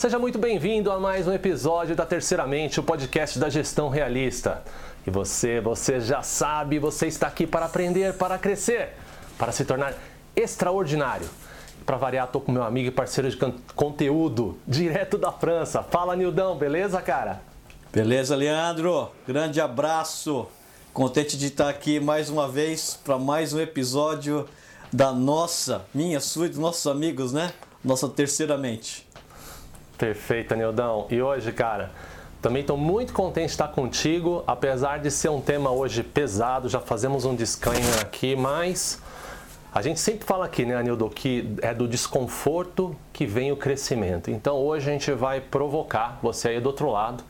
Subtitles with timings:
[0.00, 4.62] Seja muito bem-vindo a mais um episódio da Terceiramente, o podcast da gestão realista.
[5.06, 8.94] E você, você já sabe, você está aqui para aprender, para crescer,
[9.36, 9.92] para se tornar
[10.34, 11.28] extraordinário.
[11.84, 13.36] Para variar, estou com meu amigo e parceiro de
[13.76, 15.82] conteúdo, direto da França.
[15.82, 17.42] Fala, Nildão, beleza, cara?
[17.92, 19.10] Beleza, Leandro?
[19.28, 20.46] Grande abraço.
[20.94, 24.48] Contente de estar aqui mais uma vez para mais um episódio
[24.90, 27.52] da nossa, minha, sua e dos nossos amigos, né?
[27.84, 29.09] Nossa Terceiramente.
[30.00, 31.06] Perfeito, Nildão.
[31.10, 31.90] E hoje, cara,
[32.40, 36.80] também estou muito contente de estar contigo, apesar de ser um tema hoje pesado, já
[36.80, 38.98] fazemos um disclaimer aqui, mas
[39.70, 44.30] a gente sempre fala aqui, né, Anildo, que é do desconforto que vem o crescimento.
[44.30, 47.22] Então hoje a gente vai provocar você aí do outro lado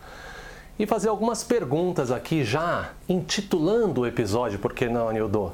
[0.78, 5.52] e fazer algumas perguntas aqui já intitulando o episódio, por que não, Anildo?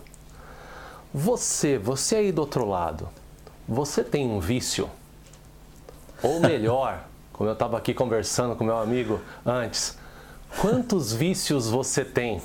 [1.15, 3.09] Você, você aí do outro lado,
[3.67, 4.91] você tem um vício?
[6.23, 7.05] Ou melhor,
[7.37, 9.98] como eu estava aqui conversando com meu amigo antes,
[10.59, 12.41] quantos vícios você tem?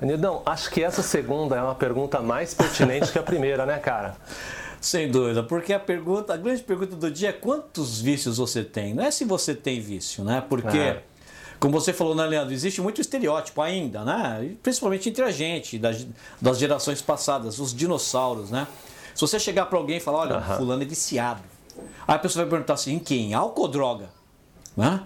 [0.00, 4.16] Anildão, acho que essa segunda é uma pergunta mais pertinente que a primeira, né, cara?
[4.80, 8.94] Sem dúvida, porque a pergunta, a grande pergunta do dia é quantos vícios você tem.
[8.94, 10.42] Não é se você tem vício, né?
[10.48, 11.02] Porque, é.
[11.58, 14.54] como você falou, né, Leandro, existe muito estereótipo ainda, né?
[14.62, 16.06] Principalmente entre a gente, das,
[16.40, 18.66] das gerações passadas, os dinossauros, né?
[19.14, 20.56] Se você chegar para alguém e falar, olha, uhum.
[20.56, 21.55] fulano é viciado
[22.06, 23.34] Aí a pessoa vai perguntar assim, em quem?
[23.34, 24.08] Álcool ou droga?
[24.76, 25.02] Né?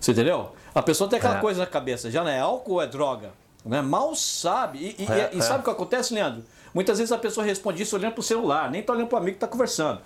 [0.00, 0.52] Você entendeu?
[0.74, 1.40] A pessoa tem aquela é.
[1.40, 3.32] coisa na cabeça, já não é álcool ou é droga?
[3.64, 3.80] Né?
[3.82, 4.94] Mal sabe.
[4.98, 5.60] E, e, é, e sabe é.
[5.60, 6.44] o que acontece, Leandro?
[6.72, 9.18] Muitas vezes a pessoa responde isso olhando para o celular, nem está olhando para o
[9.18, 10.00] amigo que está conversando.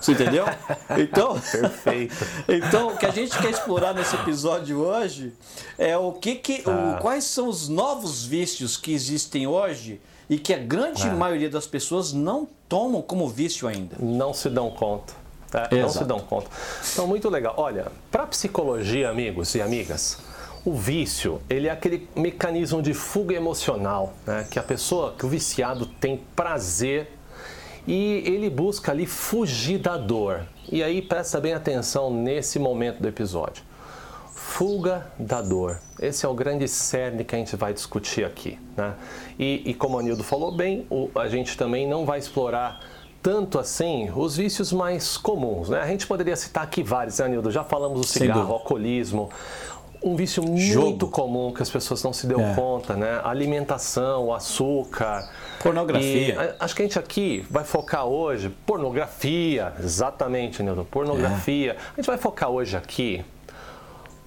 [0.00, 0.44] Você entendeu?
[0.98, 2.14] Então, Perfeito.
[2.48, 5.32] então, o que a gente quer explorar nesse episódio hoje
[5.78, 6.96] é o que, que ah.
[6.98, 11.14] o, quais são os novos vícios que existem hoje e que a grande ah.
[11.14, 13.96] maioria das pessoas não tomam como vício ainda.
[14.00, 15.21] Não se dão conta.
[15.52, 15.68] Tá?
[15.70, 16.48] Não se dão conta.
[16.94, 17.52] Então, muito legal.
[17.58, 20.16] Olha, para psicologia, amigos e amigas,
[20.64, 24.46] o vício, ele é aquele mecanismo de fuga emocional, né?
[24.50, 27.12] que a pessoa, que o viciado tem prazer
[27.86, 30.46] e ele busca ali fugir da dor.
[30.70, 33.62] E aí presta bem atenção nesse momento do episódio.
[34.34, 35.80] Fuga da dor.
[36.00, 38.58] Esse é o grande cerne que a gente vai discutir aqui.
[38.74, 38.94] Né?
[39.38, 42.80] E, e como o Anildo falou bem, o, a gente também não vai explorar
[43.22, 45.68] tanto assim os vícios mais comuns.
[45.68, 45.80] Né?
[45.80, 47.50] A gente poderia citar aqui vários, né, Nildo?
[47.50, 49.30] Já falamos do cigarro, alcoolismo.
[50.02, 50.86] Um vício Jogo.
[50.86, 52.54] muito comum que as pessoas não se deu é.
[52.54, 53.20] conta, né?
[53.22, 55.30] Alimentação, açúcar.
[55.62, 56.34] Pornografia.
[56.34, 58.50] E acho que a gente aqui vai focar hoje.
[58.66, 60.84] Pornografia, exatamente, Nildo.
[60.84, 61.72] Pornografia.
[61.72, 61.76] É.
[61.76, 63.24] A gente vai focar hoje aqui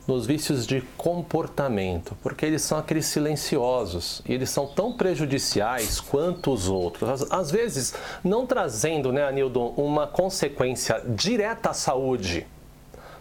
[0.08, 6.52] nos vícios de comportamento, porque eles são aqueles silenciosos e eles são tão prejudiciais quanto
[6.52, 7.32] os outros.
[7.32, 7.94] Às, vezes,
[8.24, 12.46] não trazendo, né, Anildon, uma consequência direta à saúde,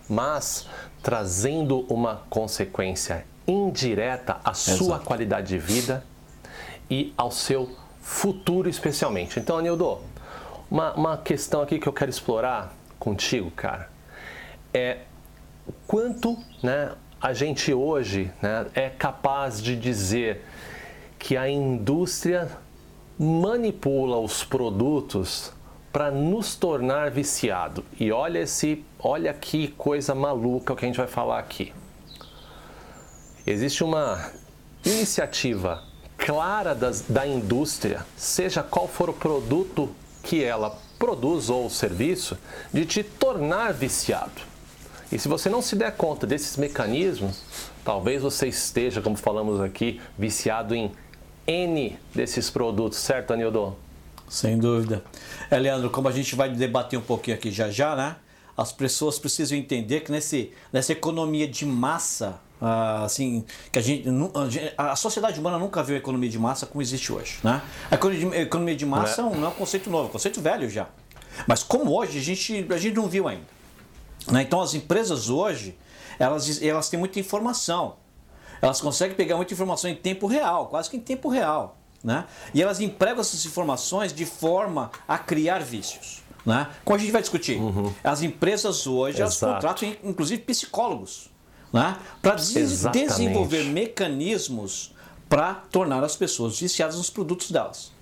[0.08, 0.68] mas
[1.02, 4.78] trazendo uma consequência indireta à Exato.
[4.78, 6.04] sua qualidade de vida
[6.90, 7.70] e ao seu
[8.00, 9.40] futuro, especialmente.
[9.40, 9.98] Então, Anildo,
[10.70, 13.88] uma, uma questão aqui que eu quero explorar contigo, cara,
[14.72, 14.98] é
[15.86, 20.44] quanto né, a gente hoje né, é capaz de dizer
[21.18, 22.50] que a indústria
[23.18, 25.52] manipula os produtos
[25.92, 27.84] para nos tornar viciado.
[27.98, 31.72] E olha esse, olha que coisa maluca que a gente vai falar aqui.
[33.46, 34.30] Existe uma
[34.84, 35.82] iniciativa
[36.18, 42.36] clara das, da indústria, seja qual for o produto que ela produz ou o serviço,
[42.72, 44.53] de te tornar viciado.
[45.14, 47.42] E se você não se der conta desses mecanismos,
[47.84, 50.90] talvez você esteja, como falamos aqui, viciado em
[51.46, 53.76] N desses produtos, certo, Anildo?
[54.28, 55.04] Sem dúvida.
[55.48, 58.16] É, Leandro, como a gente vai debater um pouquinho aqui já já, né?
[58.56, 64.08] As pessoas precisam entender que nesse, nessa economia de massa, ah, assim, que a gente,
[64.76, 67.62] a sociedade humana nunca viu a economia de massa como existe hoje, né?
[67.88, 67.94] A
[68.40, 70.88] economia de massa não é, não é um conceito novo, é um conceito velho já.
[71.46, 73.53] Mas como hoje a gente, a gente não viu ainda.
[74.30, 74.42] Né?
[74.42, 75.76] Então as empresas hoje,
[76.18, 77.96] elas, elas têm muita informação.
[78.60, 81.76] Elas conseguem pegar muita informação em tempo real, quase que em tempo real.
[82.02, 82.24] Né?
[82.52, 86.22] E elas empregam essas informações de forma a criar vícios.
[86.44, 86.68] Né?
[86.84, 87.92] Como a gente vai discutir, uhum.
[88.02, 91.30] as empresas hoje elas contratam inclusive psicólogos
[91.72, 91.96] né?
[92.20, 94.94] para desenvolver mecanismos
[95.28, 97.93] para tornar as pessoas viciadas nos produtos delas.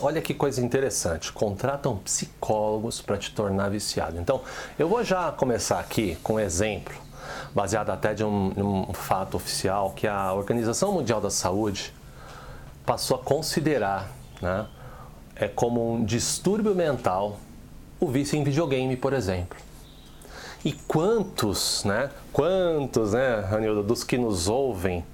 [0.00, 4.16] Olha que coisa interessante, contratam psicólogos para te tornar viciado.
[4.16, 4.42] Então,
[4.78, 6.94] eu vou já começar aqui com um exemplo,
[7.52, 11.92] baseado até de um, um fato oficial, que a Organização Mundial da Saúde
[12.86, 14.08] passou a considerar
[14.40, 14.66] né,
[15.34, 17.36] é como um distúrbio mental
[17.98, 19.58] o vício em videogame, por exemplo.
[20.64, 22.10] E quantos, né?
[22.32, 25.04] Quantos, né, Ranildo, dos que nos ouvem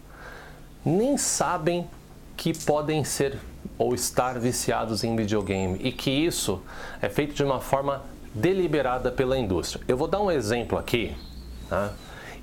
[0.84, 1.88] nem sabem
[2.36, 3.38] que podem ser
[3.76, 6.62] ou estar viciados em videogame e que isso
[7.00, 8.02] é feito de uma forma
[8.34, 9.82] deliberada pela indústria.
[9.86, 11.14] Eu vou dar um exemplo aqui,
[11.68, 11.92] tá?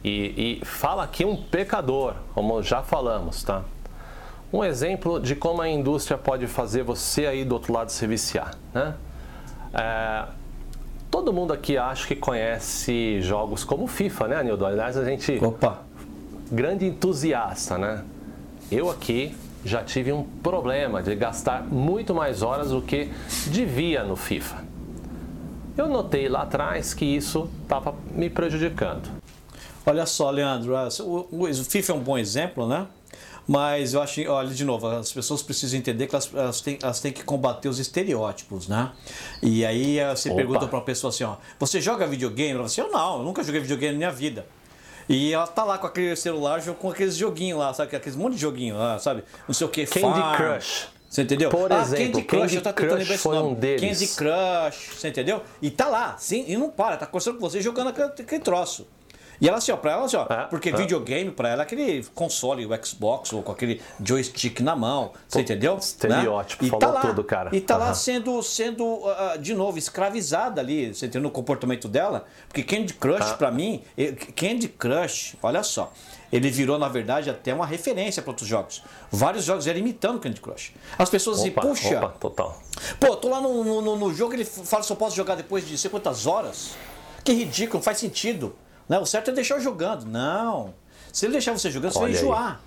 [0.03, 3.63] E, e fala aqui um pecador, como já falamos, tá?
[4.51, 8.55] Um exemplo de como a indústria pode fazer você aí do outro lado se viciar,
[8.73, 8.95] né?
[9.73, 10.25] É,
[11.09, 14.65] todo mundo aqui acho que conhece jogos como FIFA, né, Anildo?
[14.65, 15.39] Aliás, a gente...
[15.43, 15.79] Opa!
[16.51, 18.03] Grande entusiasta, né?
[18.69, 23.09] Eu aqui já tive um problema de gastar muito mais horas do que
[23.47, 24.65] devia no FIFA.
[25.77, 29.09] Eu notei lá atrás que isso estava me prejudicando.
[29.85, 32.87] Olha só, Leandro, o, o FIFA é um bom exemplo, né?
[33.47, 36.99] Mas eu acho, olha, de novo, as pessoas precisam entender que elas, elas, têm, elas
[36.99, 38.91] têm que combater os estereótipos, né?
[39.41, 40.37] E aí eh, você Opa.
[40.37, 42.51] pergunta para uma pessoa assim, ó, você joga videogame?
[42.51, 44.45] Ela fala assim, eu não, eu nunca joguei videogame na minha vida.
[45.11, 47.95] E ela tá lá com aquele celular, com aqueles joguinhos lá, sabe?
[47.95, 49.23] Aqueles monte de joguinho lá, sabe?
[49.47, 50.37] Não sei o que, Candy Farm.
[50.37, 50.87] Crush.
[51.09, 51.49] Você entendeu?
[51.49, 53.49] Por ah, exemplo, Candy Crush, Candy eu tô tentando lembrar esse nome.
[53.49, 53.81] Um deles.
[53.81, 55.43] Candy Crush, você entendeu?
[55.61, 58.87] E tá lá, sim, e não para, tá conversando com você jogando aquele, aquele troço.
[59.41, 60.75] E ela assim, ó, pra ela assim, ó, é, porque é.
[60.75, 65.39] videogame pra ela é aquele console, o Xbox, ou com aquele joystick na mão, você
[65.39, 65.77] Pô, entendeu?
[65.77, 66.69] Estereótipo, né?
[66.69, 67.49] falou tá lá, tudo, cara.
[67.51, 67.79] E tá uhum.
[67.79, 72.25] lá sendo, sendo uh, de novo, escravizada ali, você entendeu, no comportamento dela.
[72.47, 73.33] Porque Candy Crush, ah.
[73.33, 73.81] pra mim,
[74.35, 75.91] Candy Crush, olha só,
[76.31, 78.83] ele virou, na verdade, até uma referência para outros jogos.
[79.11, 80.71] Vários jogos eram imitando Candy Crush.
[80.99, 81.97] As pessoas dizem, puxa.
[81.97, 82.61] Opa, total.
[82.99, 85.79] Pô, tô lá no, no, no jogo, ele fala se eu posso jogar depois de
[85.79, 86.75] sei quantas horas.
[87.23, 88.55] Que ridículo, não faz sentido.
[88.91, 88.99] Né?
[88.99, 90.03] o certo é deixar jogando.
[90.03, 90.73] Não.
[91.13, 92.61] Se ele deixar você jogando, você vai enjoar.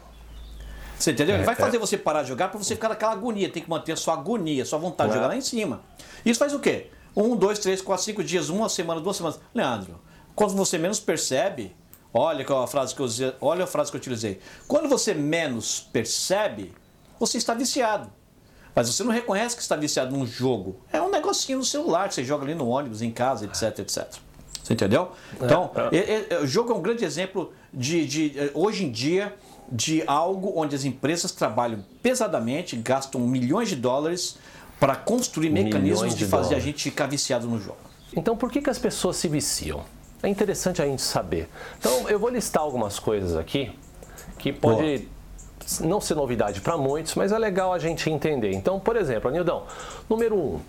[0.98, 1.34] Você entendeu?
[1.34, 1.78] É, ele vai fazer é.
[1.78, 3.50] você parar de jogar para você ficar naquela agonia.
[3.50, 5.82] Tem que manter a sua agonia, a sua vontade de jogar lá em cima.
[6.24, 6.90] Isso faz o quê?
[7.14, 9.38] Um, dois, três, quatro, cinco dias, uma semana, duas semanas.
[9.54, 10.00] Leandro,
[10.34, 11.76] quando você menos percebe,
[12.10, 13.08] olha a frase que eu,
[13.42, 14.40] olha a frase que eu utilizei.
[14.66, 16.74] Quando você menos percebe,
[17.20, 18.10] você está viciado.
[18.74, 20.80] Mas você não reconhece que está viciado num jogo.
[20.90, 24.23] É um negocinho no celular que você joga ali no ônibus, em casa, etc, etc.
[24.64, 25.10] Você entendeu?
[25.38, 29.34] É, então, é, o jogo é um grande exemplo de, de, eh, hoje em dia,
[29.70, 34.38] de algo onde as empresas trabalham pesadamente, gastam milhões de dólares
[34.80, 36.64] para construir mecanismos de, de fazer dólares.
[36.64, 37.76] a gente ficar viciado no jogo.
[38.16, 39.84] Então, por que, que as pessoas se viciam?
[40.22, 41.46] É interessante a gente saber.
[41.78, 43.70] Então, eu vou listar algumas coisas aqui
[44.38, 45.06] que pode
[45.78, 45.88] Boa.
[45.90, 48.52] não ser novidade para muitos, mas é legal a gente entender.
[48.52, 49.64] Então, por exemplo, Anildão,
[50.08, 50.60] número um,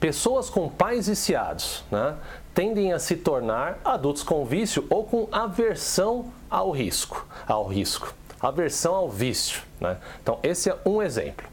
[0.00, 2.14] pessoas com pais viciados, né?
[2.54, 8.94] Tendem a se tornar adultos com vício ou com aversão ao risco, ao risco, aversão
[8.94, 9.62] ao vício.
[9.80, 9.98] Né?
[10.22, 11.46] Então, esse é um exemplo.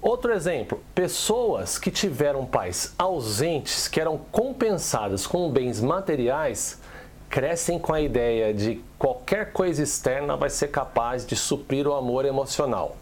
[0.00, 6.80] Outro exemplo, pessoas que tiveram pais ausentes, que eram compensadas com bens materiais,
[7.28, 12.24] crescem com a ideia de qualquer coisa externa vai ser capaz de suprir o amor
[12.24, 12.96] emocional.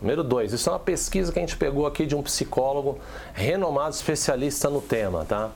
[0.00, 2.98] Número dois, isso é uma pesquisa que a gente pegou aqui de um psicólogo
[3.32, 5.50] renomado especialista no tema, tá?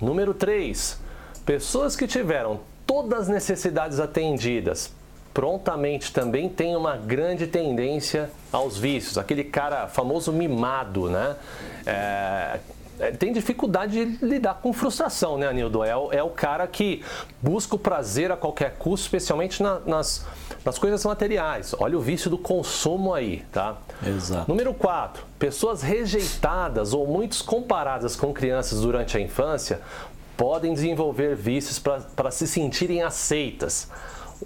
[0.00, 0.98] Número 3.
[1.44, 4.92] Pessoas que tiveram todas as necessidades atendidas
[5.32, 9.16] prontamente também têm uma grande tendência aos vícios.
[9.16, 11.36] Aquele cara famoso mimado, né?
[11.86, 12.58] É,
[13.18, 15.82] tem dificuldade de lidar com frustração, né, Anildo?
[15.82, 17.02] É, é o cara que
[17.40, 20.26] busca o prazer a qualquer custo, especialmente na, nas,
[20.64, 21.74] nas coisas materiais.
[21.78, 23.78] Olha o vício do consumo aí, tá?
[24.06, 24.48] Exato.
[24.48, 25.24] Número 4.
[25.38, 29.80] Pessoas rejeitadas ou muitos comparadas com crianças durante a infância
[30.36, 33.88] podem desenvolver vícios para se sentirem aceitas.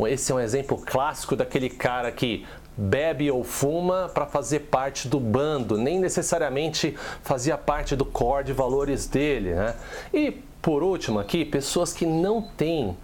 [0.08, 2.44] Esse é um exemplo clássico daquele cara que
[2.76, 8.52] bebe ou fuma para fazer parte do bando, nem necessariamente fazia parte do core de
[8.52, 9.54] valores dele.
[9.54, 9.75] Né?
[10.12, 12.97] E por último aqui, pessoas que não têm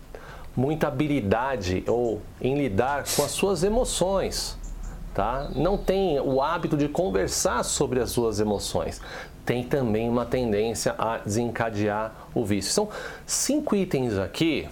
[0.56, 4.58] muita habilidade ou em lidar com as suas emoções.
[5.14, 5.50] Tá?
[5.54, 9.00] Não tem o hábito de conversar sobre as suas emoções.
[9.44, 12.72] Tem também uma tendência a desencadear o vício.
[12.72, 12.88] São
[13.26, 14.68] cinco itens aqui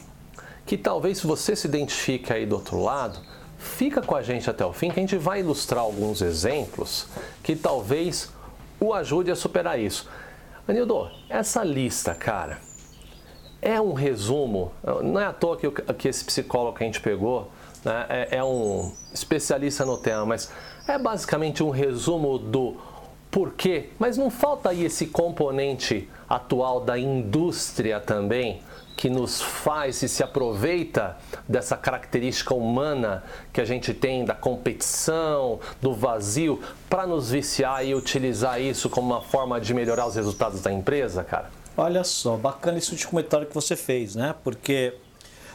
[0.65, 3.19] que talvez se você se identifique aí do outro lado,
[3.59, 7.09] Fica com a gente até o fim que a gente vai ilustrar alguns exemplos
[7.43, 8.33] que talvez
[8.81, 10.09] o ajude a superar isso.
[10.67, 12.59] Anildo, essa lista, cara,
[13.61, 14.73] é um resumo,
[15.03, 17.51] não é à toa que, que esse psicólogo que a gente pegou
[17.85, 20.51] né, é, é um especialista no tema, mas
[20.87, 22.77] é basicamente um resumo do
[23.31, 28.63] porquê, mas não falta aí esse componente atual da indústria também
[28.99, 31.17] que nos faz e se aproveita
[31.49, 37.95] dessa característica humana que a gente tem da competição, do vazio, para nos viciar e
[37.95, 41.49] utilizar isso como uma forma de melhorar os resultados da empresa, cara?
[41.77, 44.35] Olha só, bacana esse último comentário que você fez, né?
[44.43, 44.95] Porque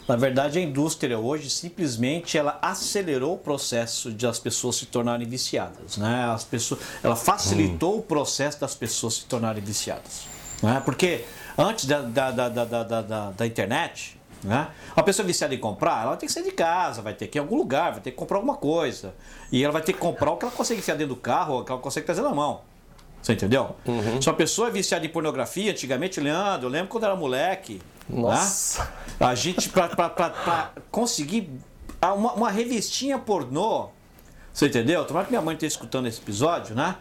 [0.07, 5.27] na verdade, a indústria hoje simplesmente ela acelerou o processo de as pessoas se tornarem
[5.27, 6.29] viciadas, né?
[6.33, 7.99] As pessoas, ela facilitou hum.
[7.99, 10.21] o processo das pessoas se tornarem viciadas,
[10.61, 10.81] né?
[10.83, 11.25] Porque
[11.57, 14.69] antes da, da, da, da, da, da internet, né?
[14.95, 17.39] A pessoa viciada em comprar, ela tem que sair de casa, vai ter que ir
[17.39, 19.13] em algum lugar, vai ter que comprar alguma coisa.
[19.51, 21.63] E ela vai ter que comprar o que ela consegue enfiar dentro do carro, o
[21.63, 22.61] que ela consegue trazer na mão.
[23.21, 23.75] Você entendeu?
[23.85, 24.21] Uhum.
[24.21, 27.81] Se uma pessoa é viciada em pornografia, antigamente, Leandro, eu lembro quando era moleque.
[28.09, 28.21] Né?
[28.21, 28.83] Nossa.
[28.83, 28.89] Né?
[29.21, 31.49] A gente, pra, pra, pra, pra conseguir
[32.01, 33.87] uma, uma, revistinha pornô,
[34.51, 35.05] você entendeu?
[35.05, 36.97] Tomara que minha mãe esteja escutando esse episódio, né?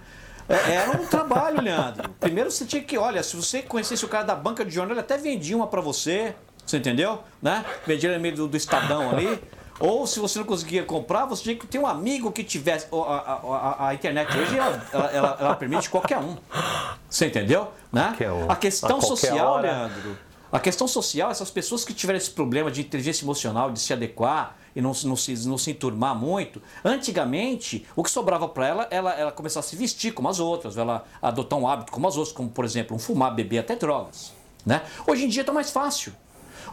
[0.48, 2.10] É, era um trabalho, Leandro.
[2.20, 5.00] Primeiro você tinha que, olha, se você conhecesse o cara da banca de jornal, ele
[5.00, 6.34] até vendia uma para você,
[6.64, 7.20] você entendeu?
[7.40, 7.64] Né?
[7.86, 9.40] Vendia no meio do, do Estadão ali.
[9.80, 12.86] Ou se você não conseguia comprar, você tinha que ter um amigo que tivesse.
[12.92, 16.36] A, a, a, a internet hoje ela, ela, ela, permite qualquer um.
[17.10, 17.68] Você entendeu?
[17.92, 18.14] Né?
[18.20, 18.50] Um.
[18.50, 19.62] A questão social, hora.
[19.62, 20.18] Leandro.
[20.52, 24.56] A questão social, essas pessoas que tiveram esse problema de inteligência emocional, de se adequar
[24.74, 29.12] e não, não, se, não se enturmar muito, antigamente o que sobrava para ela, ela,
[29.12, 32.34] ela começar a se vestir como as outras, ela adotar um hábito como as outras,
[32.34, 34.32] como por exemplo, um fumar, beber, até drogas.
[34.64, 34.82] Né?
[35.06, 36.12] Hoje em dia está mais fácil.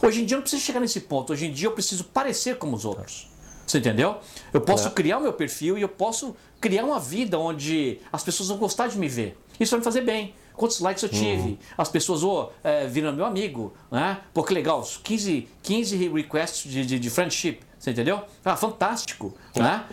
[0.01, 1.33] Hoje em dia eu não preciso chegar nesse ponto.
[1.33, 3.27] Hoje em dia eu preciso parecer como os outros.
[3.65, 4.17] Você entendeu?
[4.51, 4.91] Eu posso é.
[4.91, 8.87] criar o meu perfil e eu posso criar uma vida onde as pessoas vão gostar
[8.87, 9.37] de me ver.
[9.59, 10.33] Isso vai me fazer bem.
[10.53, 11.49] Quantos likes eu tive?
[11.49, 11.57] Uhum.
[11.77, 13.73] As pessoas oh, é, viram meu amigo.
[13.91, 14.19] Né?
[14.33, 14.85] Pô, que legal.
[15.03, 17.59] 15, 15 requests de, de, de friendship.
[17.79, 18.21] Você entendeu?
[18.43, 19.33] Ah, fantástico.
[19.55, 19.85] Né?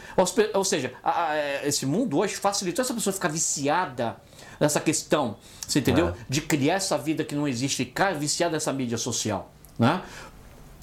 [0.52, 4.16] Ou, seja, a, a, é, esse mundo hoje facilitou essa pessoa ficar viciada
[4.58, 5.36] nessa questão.
[5.66, 6.08] Você entendeu?
[6.08, 6.14] É.
[6.28, 9.52] De criar essa vida que não existe, ficar viciada nessa mídia social.
[9.78, 10.02] Né?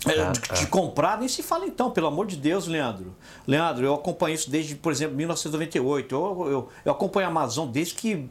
[0.05, 3.15] É, ah, de, de, comprar, nem se fala então, pelo amor de Deus, Leandro.
[3.47, 6.13] Leandro, eu acompanho isso desde, por exemplo, 1998.
[6.13, 8.29] Eu, eu, eu acompanho a Amazon desde que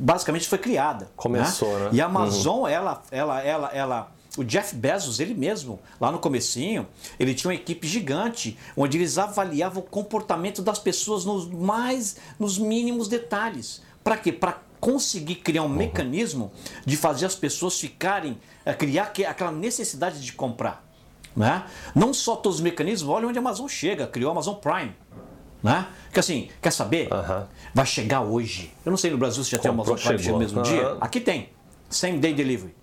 [0.00, 1.04] basicamente foi criada.
[1.04, 1.10] Né?
[1.14, 1.84] Começou, né?
[1.84, 1.90] né?
[1.92, 2.68] E a Amazon, uhum.
[2.68, 6.86] ela, ela, ela, ela, o Jeff Bezos, ele mesmo, lá no comecinho,
[7.18, 12.58] ele tinha uma equipe gigante, onde eles avaliavam o comportamento das pessoas nos mais, nos
[12.58, 13.82] mínimos detalhes.
[14.02, 14.32] Para quê?
[14.32, 15.74] Para conseguir criar um uhum.
[15.74, 16.50] mecanismo
[16.84, 20.84] de fazer as pessoas ficarem, é, criar aquela necessidade de comprar.
[21.36, 21.64] Né?
[21.94, 24.94] Não só todos os mecanismos, olha onde a Amazon chega, criou a Amazon Prime.
[25.62, 25.86] Né?
[26.12, 27.12] Que assim, quer saber?
[27.12, 27.46] Uhum.
[27.72, 28.74] Vai chegar hoje.
[28.84, 30.38] Eu não sei no Brasil se já Comprou, tem Amazon Prime chegou.
[30.38, 30.64] no mesmo uhum.
[30.64, 30.96] dia.
[31.00, 31.50] Aqui tem.
[31.88, 32.74] Same day delivery.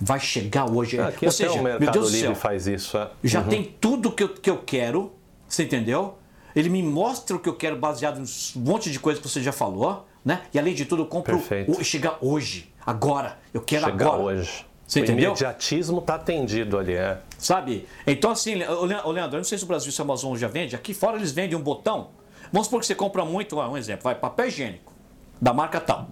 [0.00, 0.98] Vai chegar hoje.
[0.98, 2.96] Aqui Ou seja, o Mercado meu Deus Livre do céu, faz isso.
[2.96, 3.10] É.
[3.22, 3.48] Já uhum.
[3.48, 5.12] tem tudo que eu, que eu quero.
[5.46, 6.16] Você entendeu?
[6.54, 9.42] Ele me mostra o que eu quero baseado em um monte de coisas que você
[9.42, 10.06] já falou.
[10.24, 10.42] Né?
[10.52, 13.38] E além de tudo, eu compro o, chegar hoje, agora.
[13.52, 14.22] Eu quero chegar agora.
[14.22, 14.66] hoje.
[14.86, 15.30] Você o entendeu?
[15.30, 17.20] Imediatismo está atendido ali, é.
[17.38, 17.86] Sabe?
[18.06, 20.74] Então, assim, Leandro, eu não sei se o Brasil, se a Amazon já vende.
[20.74, 22.08] Aqui fora eles vendem um botão.
[22.52, 24.92] Vamos supor que você compra muito, um exemplo, vai, papel higiênico,
[25.40, 26.08] da marca tal.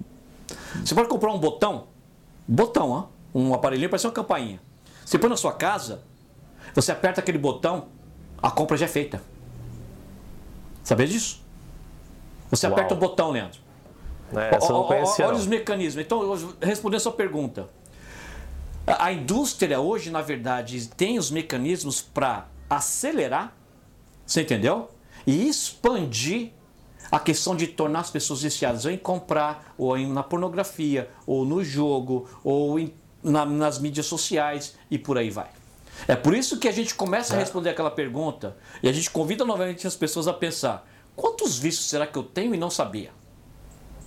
[0.84, 1.88] Você pode comprar um botão,
[2.46, 3.04] botão, ó,
[3.38, 4.60] um aparelhinho, parece uma campainha.
[5.04, 6.02] Você põe na sua casa,
[6.74, 7.88] você aperta aquele botão,
[8.42, 9.22] a compra já é feita.
[10.82, 11.42] Sabia disso?
[12.50, 12.74] Você Uau.
[12.74, 13.60] aperta o botão, Leandro.
[14.34, 15.40] É, não conhecia, olha não.
[15.40, 16.04] os mecanismos.
[16.04, 16.20] Então,
[16.60, 17.68] respondendo a sua pergunta.
[18.86, 23.54] A indústria hoje, na verdade, tem os mecanismos para acelerar,
[24.26, 24.88] você entendeu?
[25.26, 26.52] E expandir
[27.10, 31.44] a questão de tornar as pessoas viciadas ou em comprar, ou em, na pornografia, ou
[31.44, 35.48] no jogo, ou em, na, nas mídias sociais e por aí vai.
[36.06, 39.44] É por isso que a gente começa a responder aquela pergunta e a gente convida
[39.44, 43.10] novamente as pessoas a pensar: quantos vícios será que eu tenho e não sabia?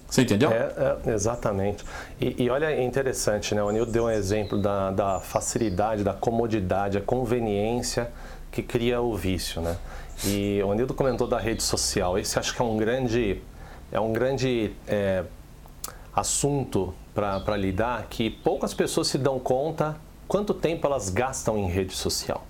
[0.07, 0.51] Você entendeu?
[0.51, 1.85] É, é exatamente.
[2.19, 3.63] E, e, olha, é interessante, né?
[3.63, 8.11] O Nildo deu um exemplo da, da facilidade, da comodidade, a conveniência
[8.51, 9.77] que cria o vício, né?
[10.25, 12.19] E o Nildo comentou da rede social.
[12.19, 13.41] Esse acho que é um grande,
[13.89, 15.23] é um grande é,
[16.13, 21.93] assunto para lidar que poucas pessoas se dão conta quanto tempo elas gastam em rede
[21.93, 22.45] social.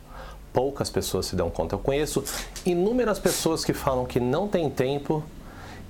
[0.54, 1.76] Poucas pessoas se dão conta.
[1.76, 2.24] Eu conheço
[2.66, 5.24] inúmeras pessoas que falam que não tem tempo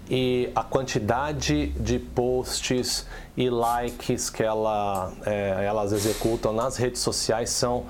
[0.10, 7.50] e a quantidade de posts e likes que ela, é, elas executam nas redes sociais
[7.50, 7.86] são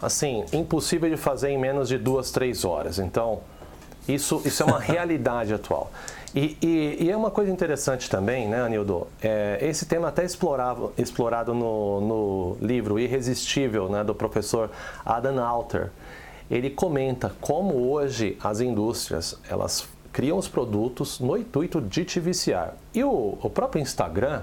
[0.00, 2.98] assim impossível de fazer em menos de duas, três horas.
[2.98, 3.40] Então
[4.08, 5.90] isso, isso é uma realidade atual.
[6.34, 9.06] E, e, e, é uma coisa interessante também, né, Anildo?
[9.20, 14.70] É, esse tema até explorado, explorado no, no livro Irresistível, né, do professor
[15.04, 15.90] Adam Alter.
[16.50, 22.76] Ele comenta como hoje as indústrias elas criam os produtos no intuito de te viciar.
[22.94, 24.42] E o, o próprio Instagram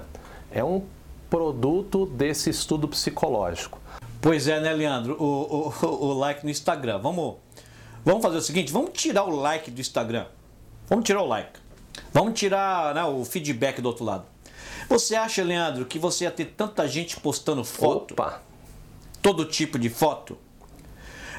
[0.50, 0.82] é um
[1.28, 3.78] produto desse estudo psicológico.
[4.20, 5.16] Pois é, né, Leandro?
[5.20, 6.98] O, o, o like no Instagram.
[6.98, 7.36] Vamos,
[8.04, 10.26] vamos fazer o seguinte: vamos tirar o like do Instagram.
[10.88, 11.58] Vamos tirar o like.
[12.12, 14.24] Vamos tirar né, o feedback do outro lado.
[14.88, 18.12] Você acha, Leandro, que você ia ter tanta gente postando foto?
[18.12, 18.42] Opa!
[19.22, 20.36] Todo tipo de foto?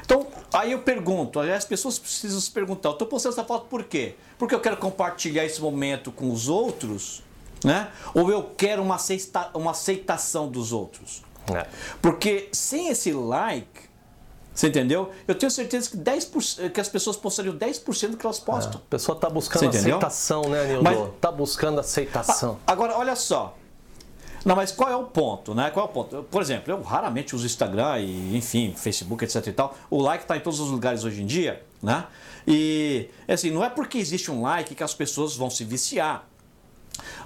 [0.04, 3.84] Então, aí eu pergunto, as pessoas precisam se perguntar, eu estou postando essa foto por
[3.84, 4.14] quê?
[4.38, 7.22] Porque eu quero compartilhar esse momento com os outros,
[7.64, 7.90] né?
[8.14, 11.22] Ou eu quero uma, aceita, uma aceitação dos outros?
[11.54, 11.66] É.
[12.00, 13.91] Porque sem esse like,
[14.54, 15.10] você entendeu?
[15.26, 18.74] Eu tenho certeza que, 10%, que as pessoas postariam 10% do que elas postam.
[18.74, 18.76] É.
[18.76, 21.14] A pessoa está buscando aceitação, né, Nildo?
[21.14, 22.58] Está buscando aceitação.
[22.66, 23.56] Agora, olha só.
[24.44, 25.70] Não, mas qual é o ponto, né?
[25.70, 26.22] Qual é o ponto?
[26.24, 29.76] Por exemplo, eu raramente uso Instagram e, enfim, Facebook, etc e tal.
[29.88, 32.06] O like está em todos os lugares hoje em dia, né?
[32.46, 36.26] E, assim, não é porque existe um like que as pessoas vão se viciar.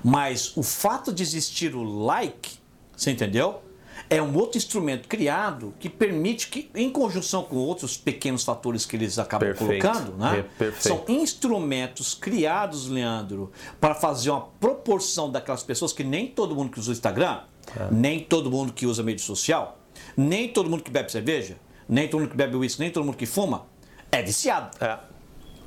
[0.05, 2.59] Mas o fato de existir o like,
[2.95, 3.63] você entendeu?
[4.09, 8.97] É um outro instrumento criado que permite que, em conjunção com outros pequenos fatores que
[8.97, 9.83] eles acabam Perfeito.
[9.83, 10.45] colocando, né?
[10.79, 16.79] são instrumentos criados, Leandro, para fazer uma proporção daquelas pessoas que nem todo mundo que
[16.79, 17.41] usa o Instagram,
[17.77, 17.89] é.
[17.91, 19.79] nem todo mundo que usa mídia social,
[20.17, 21.57] nem todo mundo que bebe cerveja,
[21.89, 23.67] nem todo mundo que bebe uísque, nem todo mundo que fuma,
[24.13, 24.77] é viciado.
[24.81, 24.99] É.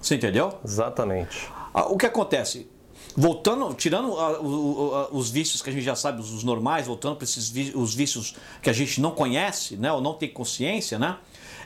[0.02, 0.58] Você entendeu?
[0.64, 1.50] Exatamente.
[1.74, 2.70] Ah, o que acontece?
[3.20, 4.16] Voltando, tirando
[5.12, 8.70] os vícios que a gente já sabe, os normais, voltando para esses os vícios que
[8.70, 11.18] a gente não conhece, né, ou não tem consciência, né?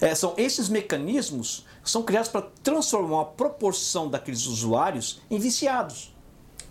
[0.01, 6.12] É, são esses mecanismos que são criados para transformar a proporção daqueles usuários em viciados.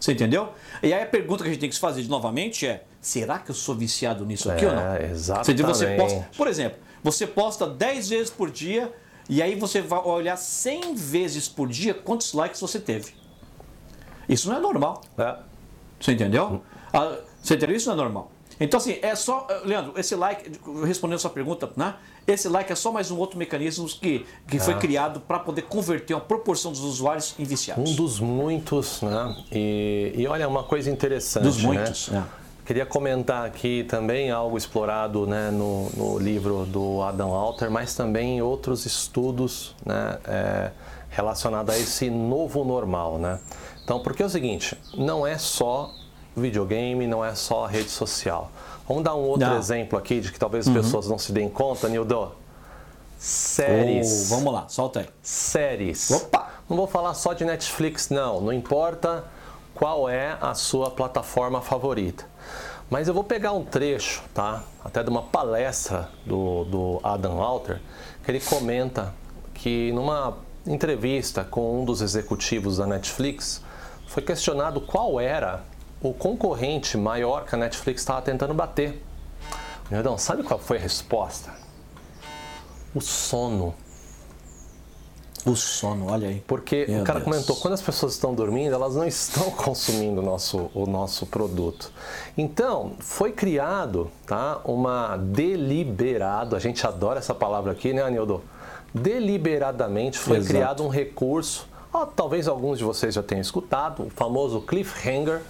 [0.00, 0.52] Você entendeu?
[0.82, 3.52] E aí a pergunta que a gente tem que se fazer novamente é: será que
[3.52, 4.96] eu sou viciado nisso aqui é, ou não?
[4.96, 5.62] Exatamente.
[5.62, 8.92] Você posta, por exemplo, você posta 10 vezes por dia
[9.28, 13.21] e aí você vai olhar 100 vezes por dia quantos likes você teve.
[14.28, 15.02] Isso não é normal.
[15.18, 15.36] É.
[16.00, 16.62] Você entendeu?
[16.92, 17.76] Ah, você entendeu?
[17.76, 18.30] Isso não é normal.
[18.60, 19.46] Então, assim, é só.
[19.50, 20.50] Eh, Leandro, esse like,
[20.84, 21.94] respondendo a sua pergunta, né?
[22.26, 24.78] Esse like é só mais um outro mecanismo que, que foi é.
[24.78, 27.90] criado para poder converter uma proporção dos usuários em viciados.
[27.90, 29.36] Um dos muitos, né?
[29.50, 31.42] E, e olha, uma coisa interessante.
[31.42, 32.24] Dos muitos, né?
[32.38, 32.42] É.
[32.64, 38.40] Queria comentar aqui também algo explorado né, no, no livro do Adam Alter, mas também
[38.40, 40.70] outros estudos né, é,
[41.10, 43.18] relacionados a esse novo normal.
[43.18, 43.40] Né?
[43.84, 45.92] Então, porque é o seguinte, não é só
[46.36, 48.50] videogame, não é só rede social.
[48.86, 49.58] Vamos dar um outro não.
[49.58, 50.82] exemplo aqui de que talvez as uhum.
[50.82, 52.32] pessoas não se deem conta, Nildo.
[53.18, 54.30] Séries.
[54.30, 55.08] Oh, vamos lá, solta aí.
[55.22, 56.10] Séries.
[56.10, 56.50] Opa!
[56.68, 58.40] Não vou falar só de Netflix, não.
[58.40, 59.24] Não importa
[59.74, 62.24] qual é a sua plataforma favorita.
[62.90, 64.64] Mas eu vou pegar um trecho, tá?
[64.84, 67.80] Até de uma palestra do, do Adam Walter,
[68.24, 69.14] que ele comenta
[69.54, 73.62] que numa entrevista com um dos executivos da Netflix,
[74.12, 75.64] foi questionado qual era
[76.02, 79.02] o concorrente maior que a Netflix estava tentando bater.
[79.90, 81.50] Nerdão, sabe qual foi a resposta?
[82.94, 83.74] O sono.
[85.46, 86.44] O sono, olha aí.
[86.46, 87.30] Porque Meu o cara Deus.
[87.30, 91.90] comentou, quando as pessoas estão dormindo, elas não estão consumindo o nosso, o nosso produto.
[92.36, 98.42] Então, foi criado tá, uma deliberado, a gente adora essa palavra aqui, né, Anildo?
[98.92, 100.52] Deliberadamente foi Exato.
[100.52, 101.71] criado um recurso
[102.16, 105.42] Talvez alguns de vocês já tenham escutado, o famoso cliffhanger,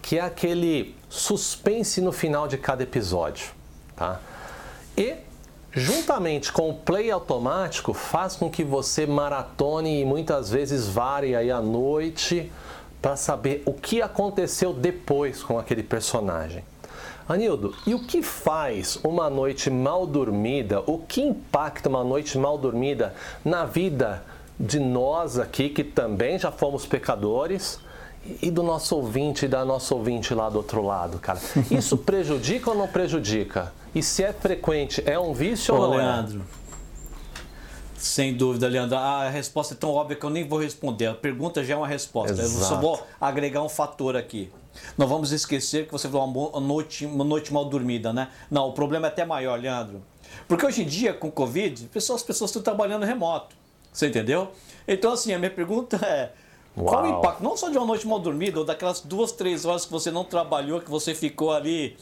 [0.00, 3.52] que é aquele suspense no final de cada episódio.
[3.94, 4.20] Tá?
[4.96, 5.16] E,
[5.70, 11.50] juntamente com o play automático, faz com que você maratone e muitas vezes vare aí
[11.50, 12.50] à noite
[13.00, 16.64] para saber o que aconteceu depois com aquele personagem.
[17.28, 22.58] Anildo, e o que faz uma noite mal dormida, o que impacta uma noite mal
[22.58, 24.24] dormida na vida
[24.62, 27.80] de nós aqui que também já fomos pecadores
[28.40, 31.40] e do nosso ouvinte e da nossa ouvinte lá do outro lado, cara.
[31.68, 33.72] Isso prejudica ou não prejudica?
[33.92, 35.96] E se é frequente, é um vício Ô, ou não é?
[35.98, 36.62] Leandro, é?
[37.98, 38.96] Sem dúvida, Leandro.
[38.96, 41.06] A resposta é tão óbvia que eu nem vou responder.
[41.06, 42.40] A pergunta já é uma resposta.
[42.40, 42.62] Exato.
[42.62, 44.50] Eu só vou agregar um fator aqui.
[44.96, 48.28] Não vamos esquecer que você falou uma noite, uma noite mal dormida, né?
[48.50, 50.02] Não, o problema é até maior, Leandro.
[50.48, 53.61] Porque hoje em dia, com Covid, as pessoas estão trabalhando remoto.
[53.92, 54.50] Você entendeu?
[54.88, 56.32] Então, assim, a minha pergunta é.
[56.76, 56.86] Uau.
[56.86, 59.84] Qual o impacto, não só de uma noite mal dormida, ou daquelas duas, três horas
[59.84, 61.96] que você não trabalhou, que você ficou ali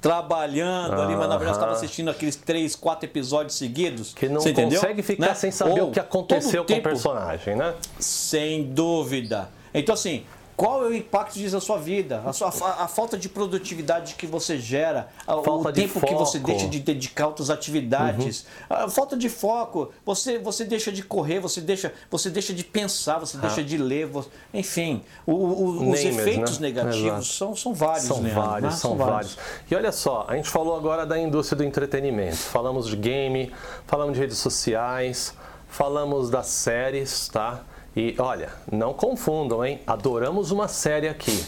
[0.00, 4.12] trabalhando ali, mas na verdade estava assistindo aqueles três, quatro episódios seguidos.
[4.12, 5.34] Que não você consegue ficar né?
[5.34, 7.72] sem saber ou o que aconteceu com o personagem, né?
[8.00, 9.48] Sem dúvida.
[9.72, 10.24] Então, assim,
[10.56, 12.22] qual é o impacto disso na sua vida?
[12.24, 16.38] A, sua, a, a falta de produtividade que você gera, a, o tempo que você
[16.38, 18.76] deixa de dedicar a outras atividades, uhum.
[18.76, 23.18] a falta de foco, você, você deixa de correr, você deixa, você deixa de pensar,
[23.18, 23.40] você ah.
[23.40, 26.68] deixa de ler, você, enfim, o, o, os efeitos né?
[26.68, 28.04] negativos são, são vários.
[28.04, 28.30] São né?
[28.30, 28.70] vários, né?
[28.70, 29.34] são, são vários.
[29.34, 29.70] vários.
[29.70, 33.52] E olha só, a gente falou agora da indústria do entretenimento, falamos de game,
[33.86, 35.34] falamos de redes sociais,
[35.66, 37.62] falamos das séries, tá?
[37.94, 39.80] E olha, não confundam, hein?
[39.86, 41.44] Adoramos uma série aqui.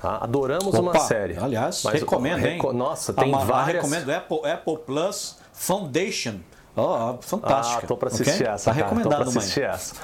[0.00, 0.18] Tá?
[0.20, 1.36] Adoramos Opa, uma série.
[1.36, 2.60] Aliás, mas recomendo, hein?
[2.74, 3.84] Nossa, tem a, várias.
[3.84, 6.36] Recomendo Apple, Apple Plus Foundation.
[6.76, 7.84] Oh, fantástica.
[7.84, 8.46] Ah, tô para assistir okay?
[8.46, 8.70] essa.
[8.70, 9.70] Tá recomendado, tô pra assistir mãe.
[9.70, 9.94] essa.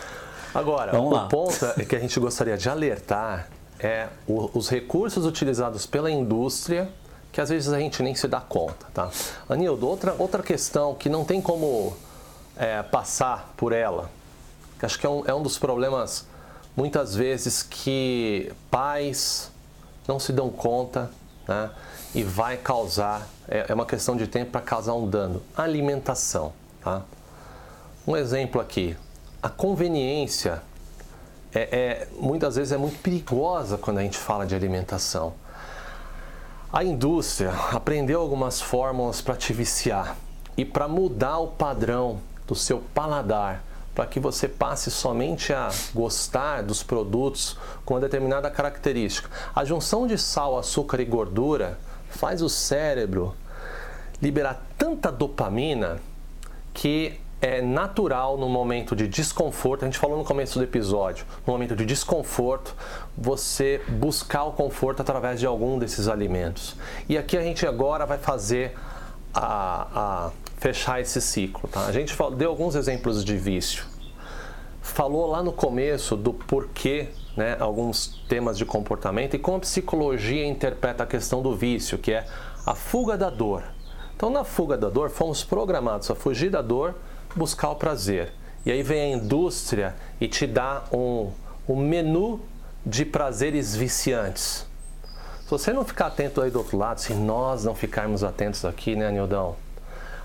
[0.54, 1.28] Agora, Vamos o lá.
[1.28, 3.48] ponto é que a gente gostaria de alertar
[3.80, 6.88] é o, os recursos utilizados pela indústria
[7.34, 9.10] que às vezes a gente nem se dá conta, tá?
[9.48, 11.96] Anildo, outra, outra questão que não tem como
[12.56, 14.08] é, passar por ela,
[14.82, 16.26] acho que é um, é um dos problemas
[16.76, 19.50] muitas vezes que pais
[20.06, 21.10] não se dão conta
[21.46, 21.70] né,
[22.14, 25.42] e vai causar, é, é uma questão de tempo para causar um dano.
[25.56, 26.52] Alimentação.
[26.82, 27.02] Tá?
[28.06, 28.96] Um exemplo aqui,
[29.42, 30.62] a conveniência
[31.54, 35.34] é, é, muitas vezes é muito perigosa quando a gente fala de alimentação.
[36.72, 40.16] A indústria aprendeu algumas fórmulas para te viciar
[40.56, 43.62] e para mudar o padrão do seu paladar
[43.94, 49.30] para que você passe somente a gostar dos produtos com uma determinada característica.
[49.54, 51.78] A junção de sal, açúcar e gordura
[52.10, 53.34] faz o cérebro
[54.20, 55.98] liberar tanta dopamina
[56.72, 61.52] que é natural no momento de desconforto, a gente falou no começo do episódio, no
[61.52, 62.74] momento de desconforto,
[63.16, 66.74] você buscar o conforto através de algum desses alimentos.
[67.06, 68.74] E aqui a gente agora vai fazer
[69.34, 70.30] a, a
[70.64, 71.68] fechar esse ciclo.
[71.68, 71.84] Tá?
[71.84, 73.84] A gente deu alguns exemplos de vício.
[74.80, 80.46] Falou lá no começo do porquê, né, alguns temas de comportamento e como a psicologia
[80.46, 82.26] interpreta a questão do vício, que é
[82.64, 83.62] a fuga da dor.
[84.16, 86.94] Então, na fuga da dor, fomos programados a fugir da dor,
[87.36, 88.32] buscar o prazer.
[88.64, 91.30] E aí vem a indústria e te dá um,
[91.68, 92.40] um menu
[92.86, 94.66] de prazeres viciantes.
[95.42, 98.96] Se você não ficar atento aí do outro lado, se nós não ficarmos atentos aqui,
[98.96, 99.62] né, Nildão?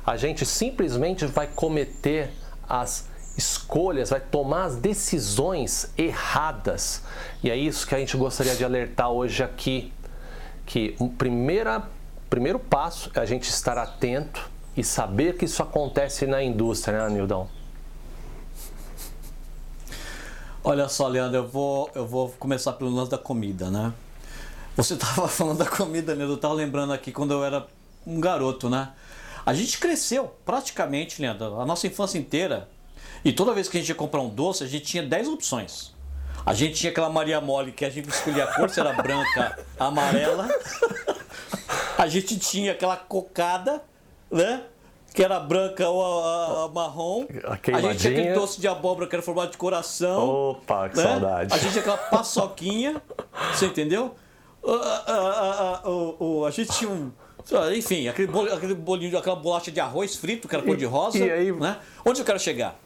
[0.10, 2.32] A gente simplesmente vai cometer
[2.68, 7.04] as escolhas, vai tomar as decisões erradas.
[7.44, 9.94] E é isso que a gente gostaria de alertar hoje aqui,
[10.66, 11.84] que o primeira,
[12.28, 17.14] primeiro passo é a gente estar atento e saber que isso acontece na indústria, né,
[17.14, 17.48] Nildão?
[20.64, 23.94] Olha só, Leandro, eu vou, eu vou começar pelo lance da comida, né?
[24.76, 27.68] Você estava falando da comida, Leandro, eu estava lembrando aqui quando eu era
[28.08, 28.90] um garoto, né?
[29.50, 32.70] A gente cresceu praticamente, Leandro, a nossa infância inteira.
[33.26, 35.92] E toda vez que a gente ia comprar um doce, a gente tinha 10 opções.
[36.46, 39.58] A gente tinha aquela Maria Mole que a gente escolhia a cor, se era branca,
[39.80, 40.48] amarela.
[41.98, 43.82] A gente tinha aquela cocada,
[44.30, 44.66] né?
[45.16, 47.26] Que era branca ou a, a, a marrom.
[47.44, 50.30] A, a gente tinha aquele doce de abóbora que era formado de coração.
[50.30, 51.02] Opa, que né?
[51.02, 51.54] saudade.
[51.56, 53.02] A gente tinha aquela paçoquinha,
[53.52, 54.14] você entendeu?
[54.64, 57.12] A, a, a gente tinha um
[57.76, 61.18] enfim, aquele, bol, aquele bolinho, aquela bolacha de arroz frito, que era cor de rosa.
[61.18, 61.52] E aí...
[61.52, 61.78] Né?
[62.06, 62.80] Onde eu quero chegar?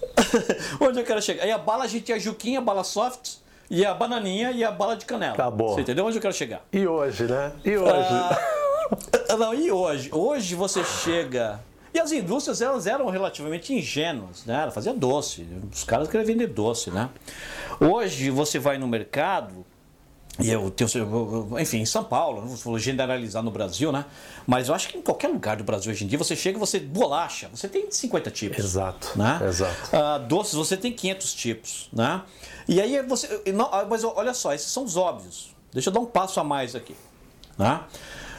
[0.80, 1.44] Onde eu quero chegar?
[1.44, 3.36] Aí a bala a gente tinha a juquinha, a bala soft,
[3.70, 5.34] e a bananinha e a bala de canela.
[5.34, 5.74] Acabou.
[5.74, 6.62] Você entendeu onde eu quero chegar?
[6.72, 7.52] E hoje, né?
[7.64, 7.92] E hoje?
[7.92, 10.10] Ah, não, e hoje?
[10.12, 11.60] Hoje você chega.
[11.92, 14.62] E as indústrias elas eram relativamente ingênuas, né?
[14.62, 15.46] Ela fazia doce.
[15.72, 17.08] Os caras queriam vender doce, né?
[17.80, 19.64] Hoje você vai no mercado,
[20.40, 20.88] e eu tenho,
[21.58, 24.04] enfim, em São Paulo, não vou generalizar no Brasil, né?
[24.46, 26.78] Mas eu acho que em qualquer lugar do Brasil hoje em dia, você chega você
[26.78, 28.58] bolacha, você tem 50 tipos.
[28.58, 29.18] Exato.
[29.18, 29.40] Né?
[29.48, 29.90] Exato.
[29.96, 32.22] Uh, doces, você tem 500 tipos, né?
[32.68, 33.42] E aí você.
[33.52, 35.54] Não, ah, mas olha só, esses são os óbvios.
[35.72, 36.94] Deixa eu dar um passo a mais aqui.
[37.56, 37.80] Né?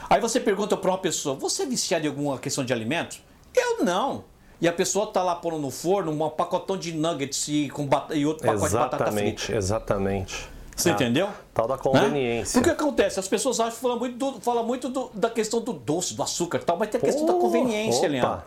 [0.08, 3.18] Aí você pergunta para uma pessoa: você é viciado em alguma questão de alimento?
[3.54, 4.24] Eu não.
[4.58, 8.26] E a pessoa tá lá pondo no forno um pacotão de nuggets e, com e
[8.26, 9.52] outro pacote exatamente, de batata frita.
[9.52, 10.59] Exatamente, exatamente.
[10.80, 11.28] Você ah, entendeu?
[11.52, 12.58] Tal da conveniência.
[12.58, 12.64] Né?
[12.64, 15.72] Porque acontece, as pessoas acham que fala muito, do, fala muito do, da questão do
[15.72, 18.08] doce, do açúcar e tal, mas tem a questão da conveniência, opa.
[18.08, 18.42] Leandro.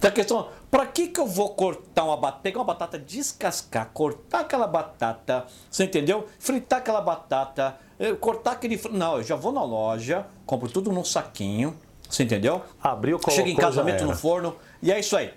[0.00, 3.90] Tem a questão, para que, que eu vou cortar uma batata, pegar uma batata, descascar,
[3.92, 6.26] cortar aquela batata, você entendeu?
[6.38, 8.80] Fritar aquela batata, eh, cortar aquele.
[8.90, 11.76] Não, eu já vou na loja, compro tudo num saquinho,
[12.08, 12.62] você entendeu?
[12.82, 15.34] Abriu, colocou, Chega em casa, meto no forno, e é isso aí.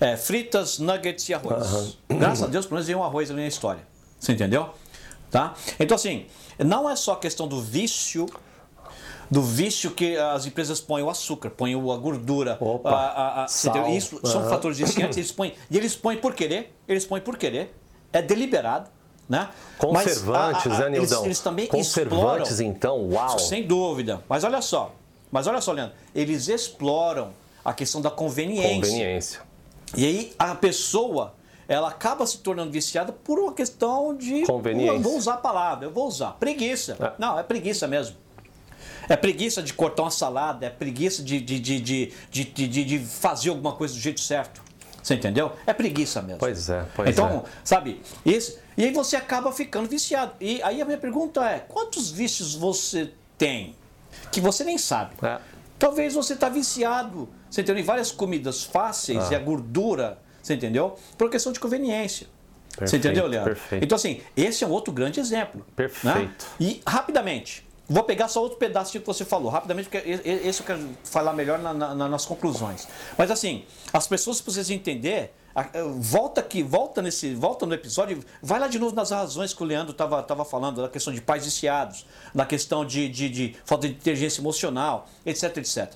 [0.00, 1.98] É, fritas, nuggets e arroz.
[2.08, 2.18] Uhum.
[2.18, 3.86] Graças a Deus, pelo menos veio um arroz ali na história.
[4.18, 4.70] Você entendeu?
[5.34, 5.52] Tá?
[5.80, 6.26] Então, assim,
[6.60, 8.24] não é só a questão do vício
[9.28, 13.90] do vício que as empresas põem o açúcar, põem a gordura, Opa, a, a, a
[13.90, 14.30] isso uhum.
[14.30, 17.74] são fatores viciantes, eles põem, e eles põem por querer, eles põem por querer,
[18.12, 18.88] é deliberado,
[19.28, 19.48] né?
[19.76, 23.38] Conservantes, mas, a, a, né, eles, eles, também Conservantes, exploram, então, uau!
[23.40, 24.22] Sem dúvida.
[24.28, 24.94] Mas olha só,
[25.32, 27.32] mas olha só, Leandro, eles exploram
[27.64, 28.74] a questão da conveniência.
[28.76, 29.40] Conveniência.
[29.96, 31.34] E aí a pessoa
[31.68, 34.42] ela acaba se tornando viciada por uma questão de.
[34.42, 34.92] Conveniência.
[34.92, 36.32] Eu vou usar a palavra, eu vou usar.
[36.32, 36.96] Preguiça.
[37.00, 37.12] É.
[37.18, 38.16] Não, é preguiça mesmo.
[39.08, 42.98] É preguiça de cortar uma salada, é preguiça de, de, de, de, de, de, de
[43.00, 44.62] fazer alguma coisa do jeito certo.
[45.02, 45.52] Você entendeu?
[45.66, 46.38] É preguiça mesmo.
[46.38, 47.50] Pois é, pois então, é.
[47.62, 50.32] sabe, isso, e aí você acaba ficando viciado.
[50.40, 53.76] E aí a minha pergunta é: quantos vícios você tem
[54.32, 55.14] que você nem sabe?
[55.22, 55.38] É.
[55.78, 57.82] Talvez você está viciado, você entendeu?
[57.82, 59.32] Em várias comidas fáceis Ah.
[59.32, 60.96] e a gordura, você entendeu?
[61.18, 62.26] Por questão de conveniência.
[62.70, 63.54] você Perfeito, entendeu, Leandro?
[63.54, 63.84] perfeito.
[63.84, 65.60] Então, assim, esse é um outro grande exemplo.
[65.60, 65.72] né?
[65.74, 66.46] Perfeito.
[66.60, 70.88] E, rapidamente, vou pegar só outro pedaço que você falou, rapidamente, porque esse eu quero
[71.04, 72.86] falar melhor na- na- na- nas conclusões.
[73.16, 75.32] Mas, assim, as pessoas precisam entender.
[75.56, 79.62] eh, Volta aqui, volta nesse, volta no episódio, vai lá de novo nas razões que
[79.62, 82.04] o Leandro estava tava falando, da questão de pais viciados,
[82.34, 85.92] da questão de, de, de falta de inteligência emocional, etc, etc.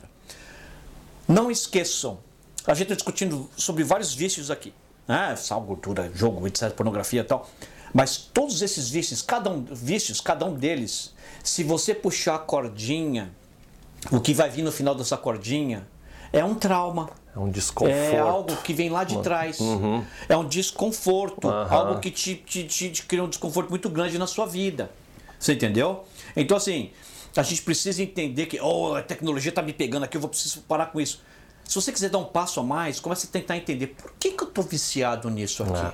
[1.27, 2.19] Não esqueçam,
[2.69, 4.75] a gente está discutindo sobre vários vícios aqui,
[5.07, 5.35] né?
[5.37, 7.49] sal, gordura, jogo, etc, pornografia e tal.
[7.95, 13.33] Mas todos esses vícios, cada um vícios, cada um deles, se você puxar a cordinha,
[14.13, 15.89] o que vai vir no final dessa cordinha
[16.31, 17.09] é um trauma.
[17.35, 17.97] É um desconforto.
[17.97, 19.59] É algo que vem lá de trás.
[20.29, 21.49] É um desconforto.
[21.49, 21.75] Aham.
[21.75, 24.91] Algo que te, te, te, te cria um desconforto muito grande na sua vida.
[25.39, 26.05] Você entendeu?
[26.37, 26.91] Então, assim,
[27.35, 30.61] a gente precisa entender que oh, a tecnologia está me pegando aqui, eu vou preciso
[30.63, 31.23] parar com isso.
[31.69, 34.43] Se você quiser dar um passo a mais, comece a tentar entender por que, que
[34.43, 35.75] eu estou viciado nisso aqui.
[35.75, 35.93] É.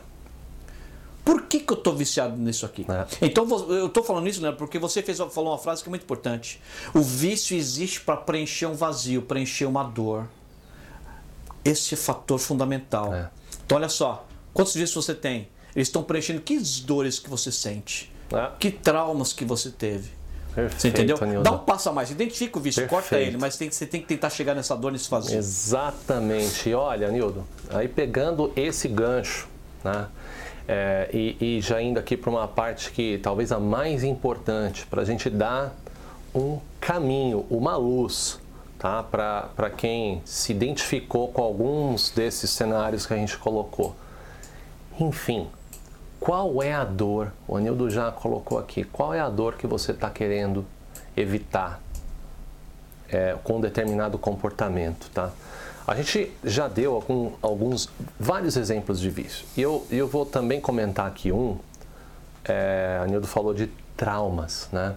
[1.25, 2.87] Por que, que eu estou viciado nisso aqui?
[2.89, 3.27] É.
[3.27, 6.05] Então eu estou falando isso, Leandro, porque você fez, falou uma frase que é muito
[6.05, 6.61] importante.
[6.95, 10.29] O vício existe para preencher um vazio, preencher uma dor.
[11.65, 13.13] Esse é fator fundamental.
[13.13, 13.31] É.
[13.67, 15.49] Então olha só, quantos vícios você tem?
[15.75, 18.53] Eles estão preenchendo que dores que você sente, É.
[18.61, 20.11] que traumas que você teve.
[20.55, 21.43] Perfeito, Você entendeu?
[21.43, 24.07] Dá um passo a mais, identifica o vício, corta ele, mas tem, você tem que
[24.07, 25.37] tentar chegar nessa dor, nesse vazio.
[25.37, 26.69] Exatamente.
[26.69, 29.49] E olha, Nildo, aí pegando esse gancho,
[29.83, 30.07] né?
[30.67, 35.03] é, e, e já indo aqui para uma parte que talvez a mais importante, para
[35.03, 35.75] a gente dar
[36.35, 38.41] um caminho, uma luz,
[38.79, 39.03] tá?
[39.03, 43.95] Para quem se identificou com alguns desses cenários que a gente colocou.
[44.99, 45.49] Enfim,
[46.25, 47.33] qual é a dor?
[47.47, 48.83] O Anildo já colocou aqui.
[48.85, 50.65] Qual é a dor que você está querendo
[51.17, 51.81] evitar?
[53.13, 55.31] é, com determinado comportamento, tá?
[55.87, 59.47] A gente já deu algum- alguns, vários exemplos de vício.
[59.57, 61.59] E eu, eu vou também comentar aqui um.
[62.45, 64.97] É, a Nildo falou de traumas, né?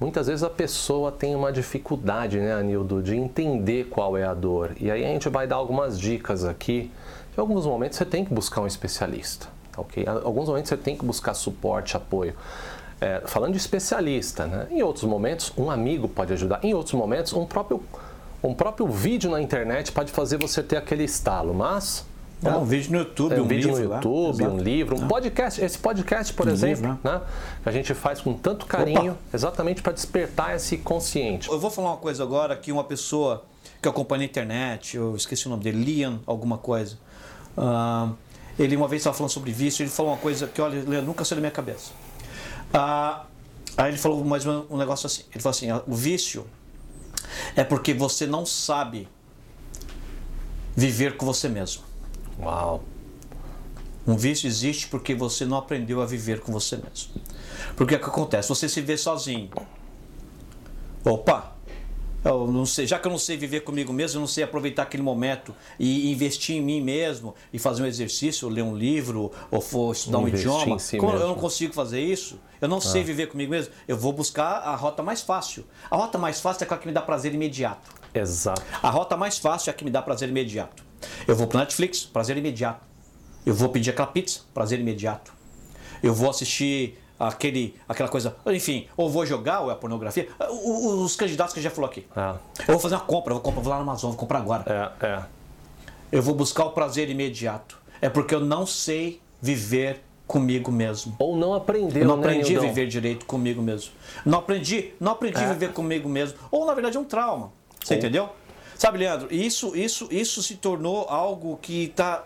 [0.00, 4.70] Muitas vezes a pessoa tem uma dificuldade, né, Anildo, de entender qual é a dor.
[4.80, 6.90] E aí a gente vai dar algumas dicas aqui.
[7.36, 10.04] Em alguns momentos você tem que buscar um especialista, ok?
[10.24, 12.34] Alguns momentos você tem que buscar suporte, apoio.
[13.00, 14.66] É, falando de especialista, né?
[14.70, 16.60] Em outros momentos um amigo pode ajudar.
[16.62, 17.82] Em outros momentos um próprio
[18.42, 21.54] um próprio vídeo na internet pode fazer você ter aquele estalo.
[21.54, 22.04] Mas
[22.44, 23.96] É um vídeo no YouTube, é um, um vídeo livro no lá.
[23.96, 24.54] YouTube, Exato.
[24.54, 25.62] um livro, um podcast.
[25.64, 27.20] Esse podcast, por Um exemplo, livro, né?
[27.62, 31.48] que a gente faz com tanto carinho, exatamente para despertar esse consciente.
[31.50, 33.44] Eu vou falar uma coisa agora que uma pessoa
[33.80, 36.96] que eu acompanho na internet, eu esqueci o nome dele, Liam, alguma coisa.
[37.56, 38.10] ah,
[38.62, 41.24] ele uma vez estava falando sobre vício, ele falou uma coisa que, olha, Leandro, nunca
[41.24, 41.92] saiu da minha cabeça.
[42.72, 43.24] Ah,
[43.76, 45.22] aí ele falou mais um um negócio assim.
[45.32, 46.46] Ele falou assim: o vício
[47.56, 49.08] é porque você não sabe
[50.76, 51.82] viver com você mesmo.
[52.38, 52.84] Uau!
[54.06, 57.12] Um vício existe porque você não aprendeu a viver com você mesmo.
[57.76, 58.48] Porque o que acontece?
[58.48, 59.50] Você se vê sozinho.
[61.04, 61.56] Opa!
[62.24, 64.82] Eu não sei, já que eu não sei viver comigo mesmo, eu não sei aproveitar
[64.82, 69.32] aquele momento e investir em mim mesmo e fazer um exercício, ou ler um livro,
[69.50, 70.78] ou for estudar um Investir idioma.
[70.78, 74.12] si Como eu não consigo fazer isso, eu não sei viver comigo mesmo, eu vou
[74.12, 75.64] buscar a rota mais fácil.
[75.90, 77.94] A rota mais fácil é aquela que me dá prazer imediato.
[78.12, 78.62] Exato.
[78.82, 80.84] A rota mais fácil é a que me dá prazer imediato.
[81.26, 82.84] Eu vou pro Netflix, prazer imediato.
[83.46, 85.32] Eu vou pedir aquela pizza, prazer imediato.
[86.02, 90.28] Eu vou assistir aquele, aquela coisa, enfim, ou vou jogar, ou é a pornografia.
[90.50, 92.06] Os candidatos que a já falou aqui.
[92.16, 92.30] É,
[92.62, 94.92] Eu vou fazer uma compra, vou, comprar, vou lá na Amazon, vou comprar agora.
[95.00, 95.22] é, é.
[96.10, 97.78] Eu vou buscar o prazer imediato.
[98.00, 101.14] É porque eu não sei viver comigo mesmo.
[101.18, 102.68] Ou não aprendeu, Eu não né, aprendi a Nildão?
[102.68, 103.92] viver direito comigo mesmo.
[104.24, 105.52] Não aprendi, não aprendi a É.
[105.52, 106.36] viver comigo mesmo.
[106.50, 107.52] Ou na verdade é um trauma.
[107.84, 108.28] Você entendeu?
[108.76, 112.24] Sabe, Leandro, isso, isso, isso se tornou algo que tá,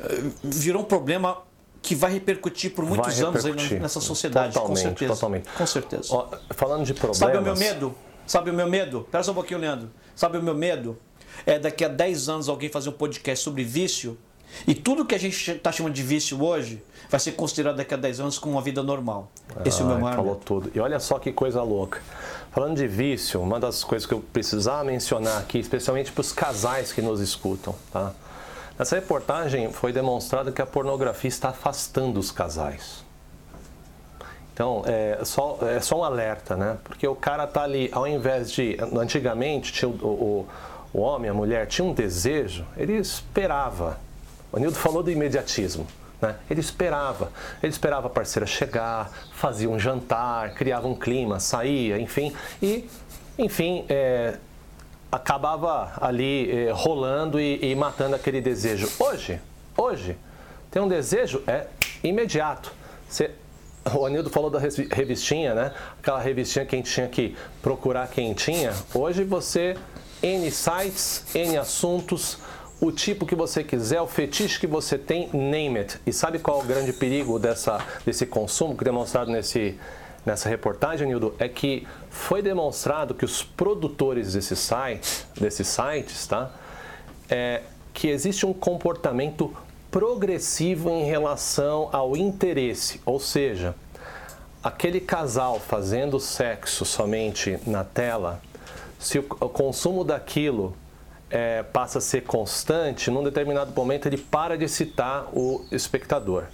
[0.00, 1.38] eh, virou um problema
[1.84, 3.78] que vai repercutir por muitos Vai anos repercutir.
[3.80, 5.14] nessa sociedade, Totalmente, com certeza.
[5.14, 5.48] totalmente.
[5.56, 6.08] Com certeza.
[6.10, 7.18] Ó, falando de problemas.
[7.18, 7.94] Sabe o meu medo?
[8.26, 9.06] Sabe o meu medo?
[9.12, 9.90] Pera só um pouquinho, Leandro.
[10.16, 10.96] Sabe o meu medo?
[11.44, 14.16] É daqui a 10 anos alguém fazer um podcast sobre vício
[14.66, 17.96] e tudo que a gente está chamando de vício hoje vai ser considerado daqui a
[17.98, 19.30] 10 anos como uma vida normal.
[19.64, 20.44] Esse é o meu Ai, maior falou medo.
[20.44, 20.70] tudo.
[20.74, 22.00] E olha só que coisa louca.
[22.50, 26.92] Falando de vício, uma das coisas que eu precisava mencionar aqui, especialmente para os casais
[26.92, 28.14] que nos escutam, tá?
[28.78, 33.04] Nessa reportagem foi demonstrado que a pornografia está afastando os casais.
[34.52, 36.76] Então, é só, é só um alerta, né?
[36.84, 38.76] Porque o cara tá ali, ao invés de.
[38.96, 40.48] Antigamente, tinha o, o,
[40.92, 43.98] o homem, a mulher, tinha um desejo, ele esperava
[44.52, 45.84] O Anildo falou do imediatismo.
[46.22, 46.36] Né?
[46.48, 52.32] Ele esperava, ele esperava a parceira chegar, fazia um jantar, criava um clima, saía, enfim,
[52.62, 52.88] e,
[53.36, 54.38] enfim, é,
[55.14, 58.90] acabava ali é, rolando e, e matando aquele desejo.
[58.98, 59.40] Hoje,
[59.76, 60.16] hoje,
[60.70, 61.66] tem um desejo é
[62.02, 62.72] imediato.
[63.94, 65.72] O Anildo falou da revistinha, né?
[66.00, 68.72] Aquela revistinha que a gente tinha que procurar quem tinha.
[68.94, 69.76] Hoje você,
[70.22, 72.38] N sites, N assuntos,
[72.80, 76.00] o tipo que você quiser, o fetiche que você tem, name it.
[76.06, 79.78] E sabe qual é o grande perigo dessa, desse consumo que é demonstrado nesse,
[80.24, 81.34] nessa reportagem, Anildo?
[81.38, 86.50] É que foi demonstrado que os produtores desses sites, desses sites tá?
[87.28, 89.54] É, que existe um comportamento
[89.90, 93.74] progressivo em relação ao interesse, ou seja,
[94.62, 98.40] aquele casal fazendo sexo somente na tela,
[98.98, 100.74] se o consumo daquilo
[101.30, 106.44] é, passa a ser constante, num determinado momento ele para de citar o espectador.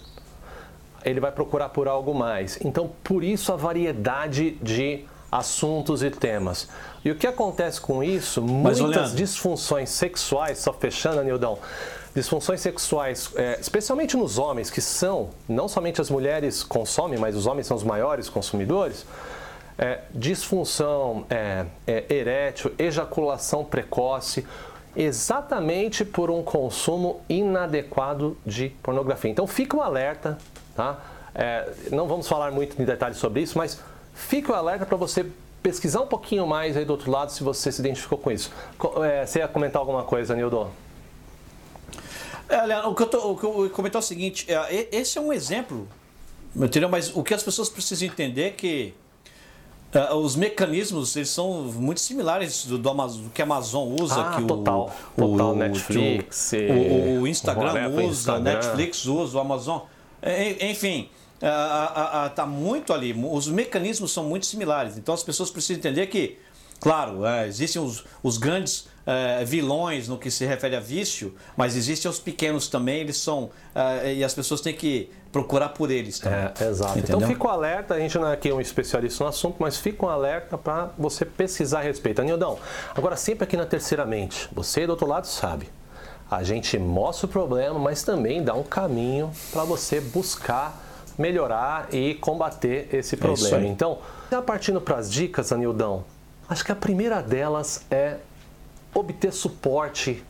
[1.04, 2.58] Ele vai procurar por algo mais.
[2.64, 6.68] Então, por isso a variedade de assuntos e temas.
[7.04, 8.42] E o que acontece com isso?
[8.42, 9.16] Mas, muitas olhando.
[9.16, 11.58] disfunções sexuais, só fechando, Nildão,
[12.14, 17.46] disfunções sexuais, é, especialmente nos homens, que são, não somente as mulheres consomem, mas os
[17.46, 19.06] homens são os maiores consumidores,
[19.78, 24.44] é, disfunção é, é erétil, ejaculação precoce,
[24.94, 29.30] exatamente por um consumo inadequado de pornografia.
[29.30, 30.36] Então fica um alerta,
[30.74, 30.98] tá?
[31.34, 33.80] É, não vamos falar muito em detalhes sobre isso, mas
[34.14, 35.26] fica o alerta para você
[35.62, 38.50] pesquisar um pouquinho mais aí do outro lado se você se identificou com isso.
[39.04, 40.70] É, você ia comentar alguma coisa, Nildo?
[42.48, 45.20] É, o que eu, tô, o que eu comentar é o seguinte, é, esse é
[45.20, 45.86] um exemplo,
[46.56, 46.88] entendeu?
[46.88, 48.94] Mas o que as pessoas precisam entender é que
[49.92, 54.36] é, os mecanismos eles são muito similares do, do, do que a Amazon usa, ah,
[54.36, 58.40] que total, o, total, Netflix, o, o Instagram usa, Instagram.
[58.42, 59.80] Netflix usa, o Amazon,
[60.60, 61.08] enfim,
[62.28, 63.12] está muito ali.
[63.12, 64.96] Os mecanismos são muito similares.
[64.98, 66.38] Então as pessoas precisam entender que,
[66.78, 71.76] claro, é, existem os, os grandes é, vilões no que se refere a vício, mas
[71.76, 73.50] existem os pequenos também, eles são.
[73.74, 76.38] É, e as pessoas têm que procurar por eles também.
[76.38, 76.98] É, exato.
[76.98, 77.16] Então, Entendeu?
[77.16, 80.04] Então fica um alerta, a gente não é aqui um especialista no assunto, mas fica
[80.04, 82.20] um alerta para você pesquisar a respeito.
[82.20, 82.58] Anildão,
[82.94, 85.68] agora sempre aqui na terceira mente, você do outro lado sabe.
[86.30, 90.80] A gente mostra o problema, mas também dá um caminho para você buscar
[91.18, 93.66] melhorar e combater esse é problema.
[93.66, 93.98] então,
[94.30, 96.04] já partindo para as dicas, Anildão,
[96.48, 98.18] acho que a primeira delas é
[98.94, 100.24] obter suporte,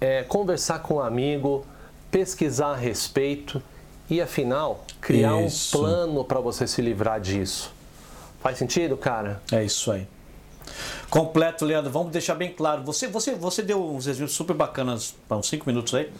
[0.00, 1.66] é, conversar com um amigo,
[2.10, 3.62] pesquisar a respeito
[4.08, 5.76] e, afinal, criar isso.
[5.76, 7.72] um plano para você se livrar disso.
[8.40, 9.42] Faz sentido, cara?
[9.52, 10.06] É isso aí.
[11.10, 11.90] Completo, Leandro.
[11.90, 12.82] Vamos deixar bem claro.
[12.84, 16.10] Você, você, você deu uns exemplos super bacanas para uns 5 minutos aí.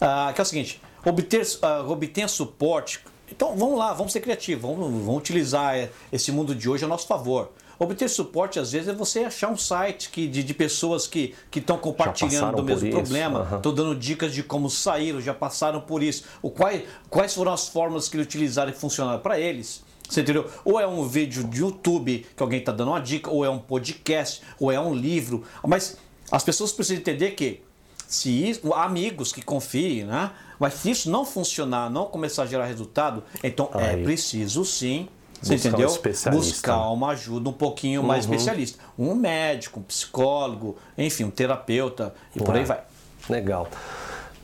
[0.00, 3.00] Ah, que é o seguinte: obter, uh, obter suporte.
[3.30, 7.06] Então vamos lá, vamos ser criativos, vamos, vamos utilizar esse mundo de hoje a nosso
[7.06, 7.50] favor.
[7.78, 11.78] Obter suporte, às vezes, é você achar um site que, de, de pessoas que estão
[11.78, 13.76] compartilhando do mesmo problema, estão uhum.
[13.76, 18.08] dando dicas de como saíram, já passaram por isso, o quais, quais foram as formas
[18.08, 19.84] que eles utilizaram e funcionaram para eles.
[20.08, 20.50] Você entendeu?
[20.64, 23.58] Ou é um vídeo de YouTube que alguém está dando uma dica, ou é um
[23.58, 25.44] podcast, ou é um livro.
[25.66, 25.98] Mas
[26.30, 27.62] as pessoas precisam entender que
[28.06, 30.30] se isso, amigos que confiem, né?
[30.58, 34.00] Mas se isso não funcionar, não começar a gerar resultado, então é Aí.
[34.00, 35.08] é preciso sim
[35.40, 35.88] você Buscar entendeu?
[35.88, 38.32] Um Buscar uma ajuda um pouquinho mais uhum.
[38.34, 38.82] especialista.
[38.98, 42.44] Um médico, um psicólogo, enfim, um terapeuta e Ué.
[42.44, 42.80] por aí vai.
[43.28, 43.68] Legal.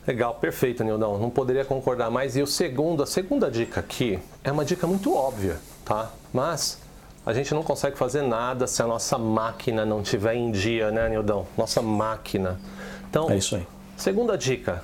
[0.07, 1.17] Legal, perfeito, Nildão.
[1.17, 2.35] Não poderia concordar mais.
[2.37, 6.11] E o segundo, a segunda dica aqui é uma dica muito óbvia, tá?
[6.31, 6.79] Mas
[7.25, 11.09] a gente não consegue fazer nada se a nossa máquina não estiver em dia, né,
[11.09, 11.47] Nildão?
[11.57, 12.59] Nossa máquina.
[13.09, 13.65] Então, é isso aí.
[13.97, 14.83] Segunda dica: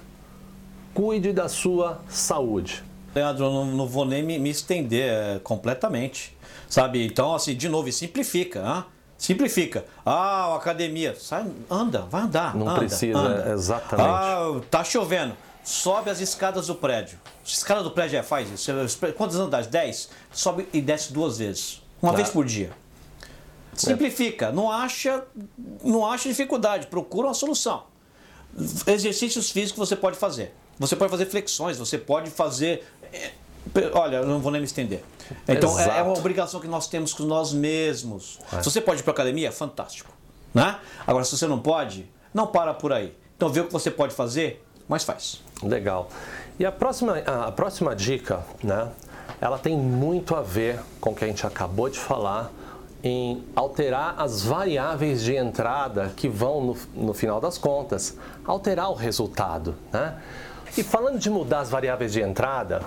[0.94, 2.84] cuide da sua saúde.
[3.14, 6.36] Leandro, eu não, não vou nem me, me estender é, completamente.
[6.68, 7.06] Sabe?
[7.06, 8.60] Então, assim, de novo, simplifica.
[8.60, 8.84] Hein?
[9.22, 9.86] Simplifica.
[10.04, 11.16] Ah, academia.
[11.16, 12.56] Sai, anda, vai andar.
[12.56, 13.54] Não anda, precisa, anda.
[13.54, 14.10] exatamente.
[14.10, 15.38] Ah, tá chovendo.
[15.64, 17.20] Sobe as escadas do prédio.
[17.24, 18.72] A escada do prédio é, faz isso.
[19.16, 19.68] Quantos andares?
[19.68, 20.10] 10?
[20.34, 21.84] Sobe e desce duas vezes.
[22.02, 22.72] Uma vez por dia.
[23.76, 24.52] Simplifica.
[24.52, 25.24] Não acha,
[25.84, 26.88] não acha dificuldade.
[26.88, 27.84] Procura uma solução.
[28.88, 30.52] Exercícios físicos você pode fazer.
[30.80, 33.34] Você pode fazer flexões, você pode fazer é,
[33.94, 35.04] olha, eu não vou nem me estender.
[35.48, 38.40] Então é, é, uma obrigação que nós temos com nós mesmos.
[38.52, 38.62] É.
[38.62, 40.12] Se você pode ir para academia, fantástico.
[40.54, 40.78] Né?
[41.08, 43.16] Agora, se você não pode, não para por aí.
[43.36, 45.42] Então vê o que você pode fazer, mas faz.
[45.64, 46.10] Legal.
[46.60, 48.90] E a próxima, a próxima dica, né?
[49.40, 52.52] Ela tem muito a ver com o que a gente acabou de falar
[53.04, 58.16] em alterar as variáveis de entrada que vão, no, no final das contas,
[58.46, 59.76] alterar o resultado.
[59.92, 60.16] Né?
[60.78, 62.84] E falando de mudar as variáveis de entrada,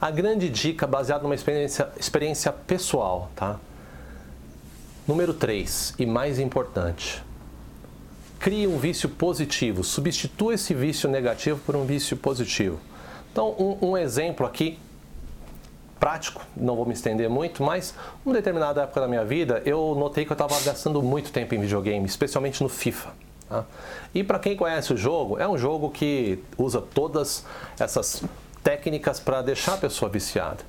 [0.00, 3.58] a grande dica baseada numa experiência, experiência pessoal, tá?
[5.06, 7.22] Número 3, e mais importante,
[8.38, 12.78] crie um vício positivo, substitua esse vício negativo por um vício positivo.
[13.32, 14.78] Então, um, um exemplo aqui
[15.98, 17.94] prático, não vou me estender muito, mas
[18.24, 21.60] uma determinada época da minha vida eu notei que eu estava gastando muito tempo em
[21.60, 23.10] videogame, especialmente no FIFA.
[23.48, 23.64] Tá?
[24.14, 27.44] E para quem conhece o jogo, é um jogo que usa todas
[27.80, 28.22] essas
[28.68, 30.62] técnicas para deixar a pessoa viciada.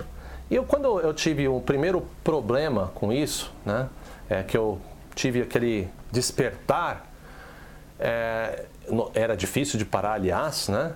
[0.50, 3.90] E eu, quando eu tive o um primeiro problema com isso, né,
[4.30, 4.80] é que eu
[5.14, 7.06] tive aquele despertar,
[8.00, 8.64] é,
[9.14, 10.94] era difícil de parar, aliás, né?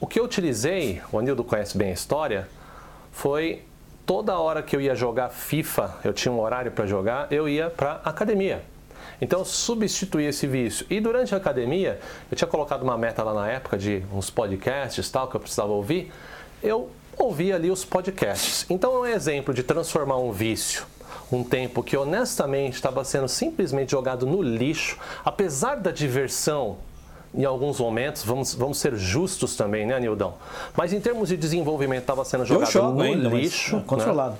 [0.00, 2.48] O que eu utilizei, o Anildo conhece bem a história,
[3.12, 3.66] foi
[4.06, 7.68] toda hora que eu ia jogar FIFA, eu tinha um horário para jogar, eu ia
[7.68, 8.62] para academia.
[9.20, 10.86] Então, substituí esse vício.
[10.88, 11.98] E durante a academia,
[12.30, 15.72] eu tinha colocado uma meta lá na época de uns podcasts tal que eu precisava
[15.72, 16.12] ouvir.
[16.62, 18.64] Eu ouvia ali os podcasts.
[18.70, 20.86] Então, é um exemplo de transformar um vício
[21.30, 26.78] um tempo que honestamente estava sendo simplesmente jogado no lixo, apesar da diversão
[27.34, 30.34] em alguns momentos, vamos, vamos ser justos também, né, Nildão?
[30.76, 33.76] Mas em termos de desenvolvimento, estava sendo jogado no ainda, lixo.
[33.76, 34.38] Mas, é, controlado.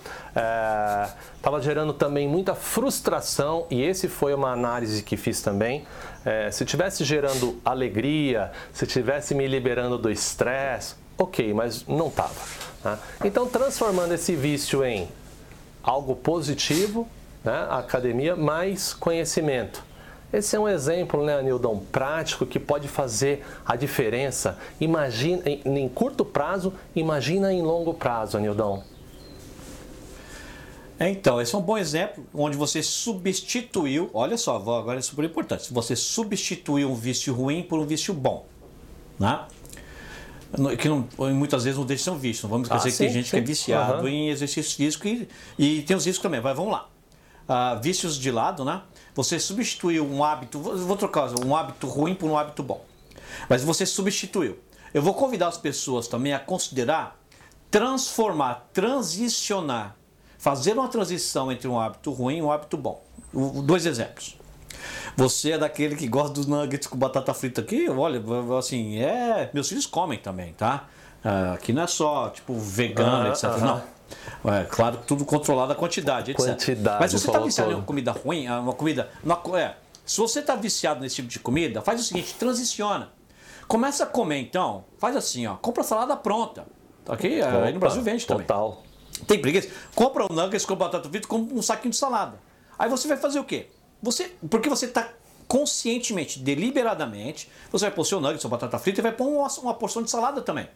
[1.36, 5.84] Estava é, gerando também muita frustração, e esse foi uma análise que fiz também.
[6.24, 12.34] É, se tivesse gerando alegria, se tivesse me liberando do estresse, ok, mas não estava.
[12.84, 12.98] Né?
[13.24, 15.08] Então, transformando esse vício em
[15.82, 17.06] algo positivo,
[17.44, 19.87] né, academia, mais conhecimento
[20.32, 24.58] esse é um exemplo, né, Anildão, prático que pode fazer a diferença.
[24.80, 28.84] Imagina em, curto prazo, imagina em longo prazo, Anildão.
[31.00, 35.72] Então, esse é um bom exemplo onde você substituiu, olha só, agora é super importante,
[35.72, 38.44] você substituiu um vício ruim por um vício bom.
[39.18, 39.46] Né?
[40.78, 42.42] Que não, muitas vezes não deixa de ser um vício.
[42.44, 43.30] Não vamos esquecer ah, que sim, tem gente sim.
[43.32, 44.08] que é viciado uhum.
[44.08, 46.40] em exercício físico e, e tem os riscos também.
[46.40, 46.88] Mas vamos lá.
[47.48, 48.80] Uh, vícios de lado, né?
[49.18, 52.84] Você substituiu um hábito, vou trocar um hábito ruim por um hábito bom.
[53.48, 54.56] Mas você substituiu.
[54.94, 57.18] Eu vou convidar as pessoas também a considerar
[57.68, 59.96] transformar, transicionar,
[60.38, 63.02] fazer uma transição entre um hábito ruim e um hábito bom.
[63.64, 64.38] Dois exemplos.
[65.16, 67.90] Você é daquele que gosta dos nuggets com batata frita aqui?
[67.90, 68.22] Olha,
[68.56, 69.50] assim, é.
[69.52, 70.86] Meus filhos comem também, tá?
[71.24, 73.42] Ah, aqui não é só, tipo, vegano, etc.
[73.58, 73.82] Não.
[74.44, 76.46] É, claro, tudo controlado a quantidade, etc.
[76.46, 79.10] Quantidade, Mas você está viciado em uma comida ruim, é uma comida.
[79.22, 79.74] Uma, é,
[80.06, 83.10] se você está viciado nesse tipo de comida, faz o seguinte: transiciona.
[83.66, 86.66] Começa a comer então, faz assim, ó, compra salada pronta.
[87.04, 88.46] Tá aqui, Opa, aí no Brasil vende também.
[88.46, 88.82] Total.
[89.26, 89.68] Tem preguiça?
[89.94, 92.40] Compra um nuggets com batata frita com um saquinho de salada.
[92.78, 93.66] Aí você vai fazer o quê?
[94.02, 95.10] Você, porque você está
[95.46, 99.74] conscientemente, deliberadamente, você vai pôr seu nuggets, sua batata frita e vai pôr uma, uma
[99.74, 100.68] porção de salada também.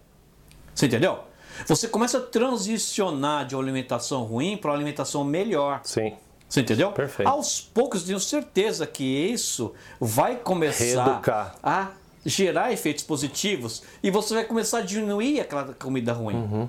[0.75, 1.21] Você entendeu?
[1.67, 5.81] Você começa a transicionar de uma alimentação ruim para uma alimentação melhor.
[5.85, 6.15] Sim.
[6.49, 6.93] Você entendeu?
[6.93, 7.29] Perfeito.
[7.29, 11.57] Aos poucos, tenho certeza que isso vai começar Reeducar.
[11.63, 11.93] a
[12.27, 16.37] gerar efeitos positivos e você vai começar a diminuir aquela comida ruim.
[16.37, 16.69] Uhum.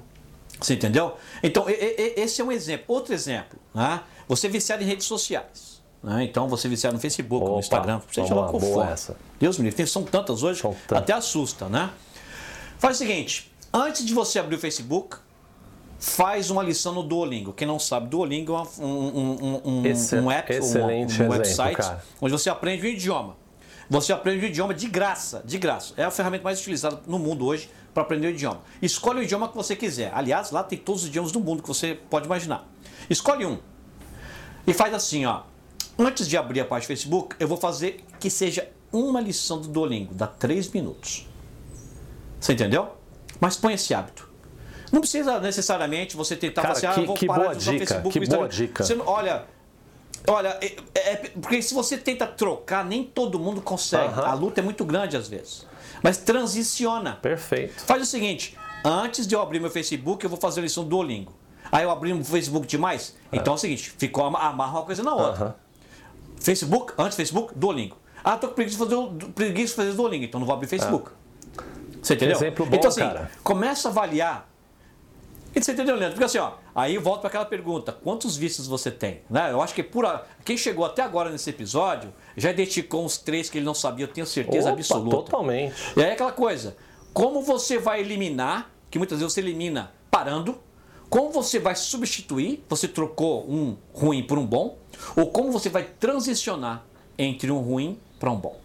[0.60, 1.18] Você entendeu?
[1.42, 2.86] Então, esse é um exemplo.
[2.88, 4.02] Outro exemplo, né?
[4.28, 5.82] você é viciado em redes sociais.
[6.02, 6.24] Né?
[6.24, 8.88] Então, você é viciado no Facebook, Opa, no Instagram, seja lá qual for.
[8.88, 9.18] Essa.
[9.40, 11.90] Deus me livre, são tantas hoje, são até assusta, né?
[12.78, 15.18] Faz o seguinte, Antes de você abrir o Facebook,
[15.98, 17.54] faz uma lição no Duolingo.
[17.54, 22.50] Quem não sabe, Duolingo é um, um, um, um app, um, website exemplo, onde você
[22.52, 23.36] aprende um idioma.
[23.90, 25.94] Você aprende um idioma de graça, de graça.
[25.98, 28.62] É a ferramenta mais utilizada no mundo hoje para aprender o idioma.
[28.80, 30.12] Escolhe o idioma que você quiser.
[30.14, 32.70] Aliás, lá tem todos os idiomas do mundo que você pode imaginar.
[33.10, 33.58] Escolhe um.
[34.68, 35.42] E faz assim, ó.
[35.98, 39.68] Antes de abrir a página do Facebook, eu vou fazer que seja uma lição do
[39.68, 41.28] Duolingo, dá três minutos.
[42.40, 43.03] Você entendeu?
[43.40, 44.30] Mas põe esse hábito.
[44.92, 47.72] Não precisa necessariamente você tentar Cara, fazer, assim, ah, vou que parar boa de usar
[47.72, 48.84] dica, Facebook, que boa dica.
[48.84, 49.46] Você, olha,
[50.28, 54.14] olha, é, é, porque se você tenta trocar, nem todo mundo consegue.
[54.14, 54.26] Uh -huh.
[54.26, 55.66] A luta é muito grande às vezes.
[56.04, 57.14] Mas transiciona.
[57.16, 57.82] Perfeito.
[57.86, 58.56] Faz o seguinte,
[58.86, 61.34] antes de eu abrir meu Facebook, eu vou fazer a lição do Duolingo.
[61.72, 63.16] Aí eu abri o Facebook demais.
[63.32, 63.38] É.
[63.38, 65.46] Então é o seguinte, ficou amarra uma coisa na outra.
[65.46, 65.54] Uh -huh.
[66.40, 67.98] Facebook, antes Facebook, Duolingo.
[68.24, 71.10] Ah, tô com preguiça de fazer, preguiça de fazer Duolingo, então não vou abrir Facebook.
[71.10, 71.23] É.
[72.04, 72.36] Você entendeu?
[72.36, 73.32] Exemplo bom, então, assim, cara.
[73.44, 74.50] começa a avaliar.
[75.56, 76.16] E você entendeu, Leandro?
[76.16, 79.22] Porque assim, ó, aí volto para aquela pergunta: quantos vícios você tem?
[79.30, 79.52] Né?
[79.52, 80.26] Eu acho que por a...
[80.44, 84.10] quem chegou até agora nesse episódio já identificou uns três que ele não sabia, eu
[84.10, 85.16] tenho certeza Opa, absoluta.
[85.18, 85.76] Totalmente.
[85.96, 86.76] E aí aquela coisa:
[87.14, 90.60] como você vai eliminar, que muitas vezes você elimina parando,
[91.10, 94.78] como você vai substituir, você trocou um ruim por um bom,
[95.16, 96.84] ou como você vai transicionar
[97.18, 98.60] entre um ruim para um bom.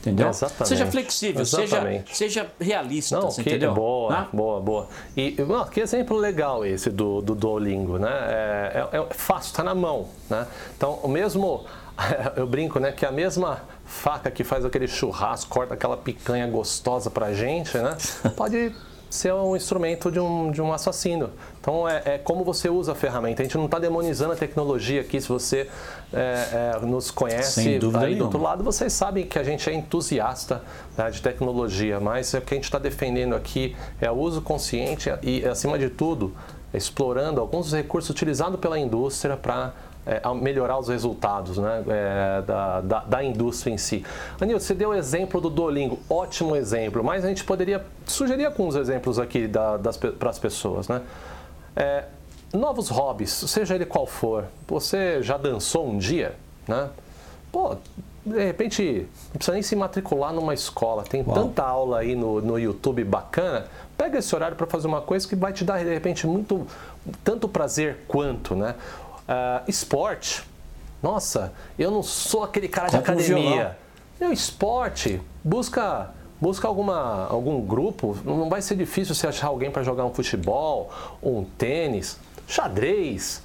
[0.00, 0.28] Entendeu?
[0.28, 0.68] Exatamente.
[0.68, 2.16] Seja flexível, seja, Exatamente.
[2.16, 3.74] seja realista, Não, que entendeu?
[3.74, 4.28] boa, Né?
[4.32, 4.88] boa, boa.
[5.16, 8.08] E não, que exemplo legal esse do, do Duolingo, né?
[8.10, 10.46] É, é- é fácil, está na mão, né?
[10.76, 11.64] Então, o mesmo,
[12.36, 12.92] eu brinco, né?
[12.92, 17.96] Que a mesma faca que faz aquele churrasco, corta aquela picanha gostosa pra gente, né?
[18.36, 18.72] Pode
[19.10, 21.30] ser um instrumento de um, de um assassino.
[21.60, 23.42] Então, é, é como você usa a ferramenta.
[23.42, 25.66] A gente não está demonizando a tecnologia aqui, se você
[26.12, 30.62] é, é, nos conhece aí do outro lado, vocês sabem que a gente é entusiasta
[30.96, 35.10] né, de tecnologia, mas o que a gente está defendendo aqui é o uso consciente
[35.22, 36.34] e, acima de tudo,
[36.72, 39.72] explorando alguns recursos utilizados pela indústria para
[40.40, 44.02] melhorar os resultados né, é, da, da, da indústria em si.
[44.40, 48.74] Anil, você deu o exemplo do Duolingo, ótimo exemplo, mas a gente poderia sugerir alguns
[48.74, 49.46] exemplos aqui
[50.18, 50.88] para as pessoas.
[50.88, 51.02] Né?
[51.76, 52.04] É,
[52.52, 56.34] novos hobbies, seja ele qual for, você já dançou um dia?
[56.66, 56.88] Né?
[57.52, 57.76] Pô,
[58.24, 61.02] de repente, não precisa nem se matricular numa escola.
[61.02, 61.34] Tem Uau.
[61.34, 63.66] tanta aula aí no, no YouTube bacana.
[63.96, 66.66] Pega esse horário para fazer uma coisa que vai te dar, de repente, muito
[67.24, 68.74] tanto prazer quanto, né?
[69.26, 70.44] Ah, esporte.
[71.02, 73.34] Nossa, eu não sou aquele cara de um academia.
[73.34, 73.74] violão.
[74.20, 78.16] Meu, esporte, busca, busca alguma, algum grupo.
[78.24, 80.90] Não vai ser difícil você achar alguém para jogar um futebol,
[81.22, 82.18] um tênis,
[82.48, 83.42] xadrez,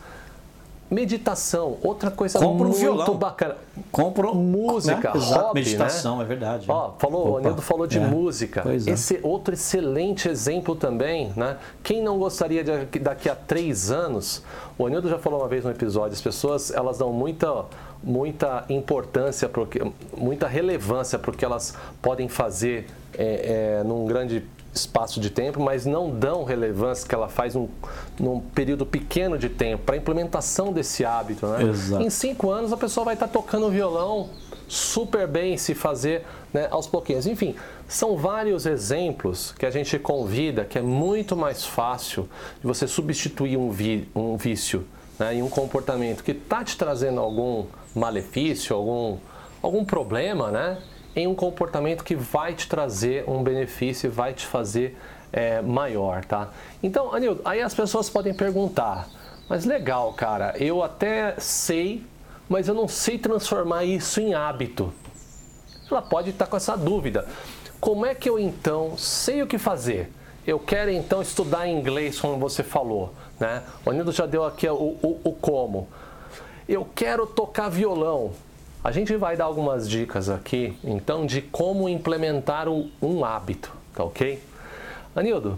[0.90, 1.78] meditação.
[1.84, 3.16] Outra coisa Compra um muito violão.
[3.16, 3.58] bacana.
[3.92, 5.20] Compro Música, né?
[5.20, 6.24] Exato, hobby, meditação, né?
[6.24, 6.66] é verdade.
[6.70, 8.02] Ó, falou, o Anildo falou de é.
[8.02, 8.62] música.
[8.62, 8.92] Pois é.
[8.92, 11.58] Esse outro excelente exemplo também, né?
[11.84, 14.44] Quem não gostaria de daqui a três anos,
[14.78, 17.66] o Anildo já falou uma vez no episódio, as pessoas elas dão muita
[18.04, 19.82] muita importância, porque,
[20.18, 22.88] muita relevância para o que elas podem fazer
[23.18, 24.44] é, é, num grande
[24.74, 27.70] espaço de tempo, mas não dão relevância que ela faz num,
[28.20, 31.46] num período pequeno de tempo para a implementação desse hábito.
[31.46, 31.64] Né?
[31.70, 32.04] Exato.
[32.04, 34.30] Em cinco anos a pessoa vai estar tocando violão
[34.68, 37.28] super bem se fazer né, aos pouquinhos.
[37.28, 37.56] Enfim,
[37.88, 42.28] são vários exemplos que a gente convida que é muito mais fácil
[42.60, 44.86] de você substituir um, vi- um vício
[45.20, 49.18] né, e um comportamento que está te trazendo algum malefício, algum,
[49.62, 50.78] algum problema, né,
[51.16, 54.98] em um comportamento que vai te trazer um benefício e vai te fazer
[55.32, 56.50] é, maior, tá?
[56.82, 59.08] Então, Anildo, aí as pessoas podem perguntar,
[59.50, 62.04] mas legal, cara, eu até sei,
[62.50, 64.94] mas eu não sei transformar isso em hábito.
[65.90, 67.28] Ela pode estar com essa dúvida.
[67.80, 70.12] Como é que eu então sei o que fazer?
[70.48, 73.62] Eu quero então estudar inglês, como você falou, né?
[73.86, 75.88] O Anildo já deu aqui o, o- o como.
[76.68, 78.32] Eu quero tocar violão.
[78.84, 84.04] A gente vai dar algumas dicas aqui, então, de como implementar um, um hábito, tá
[84.04, 84.44] ok?
[85.16, 85.58] Anildo,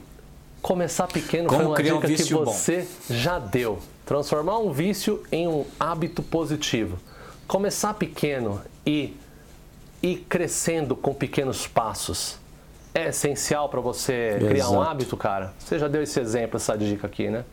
[0.62, 2.46] começar pequeno Como foi uma criar um dica que vício bom.
[2.46, 3.80] você já deu.
[4.06, 7.00] Transformar um vício em um hábito positivo.
[7.48, 9.18] Começar pequeno e
[10.04, 12.38] ir crescendo com pequenos passos.
[12.94, 14.82] É essencial para você criar um Exato.
[14.82, 15.52] hábito, cara.
[15.58, 17.44] Você já deu esse exemplo, essa dica aqui, né?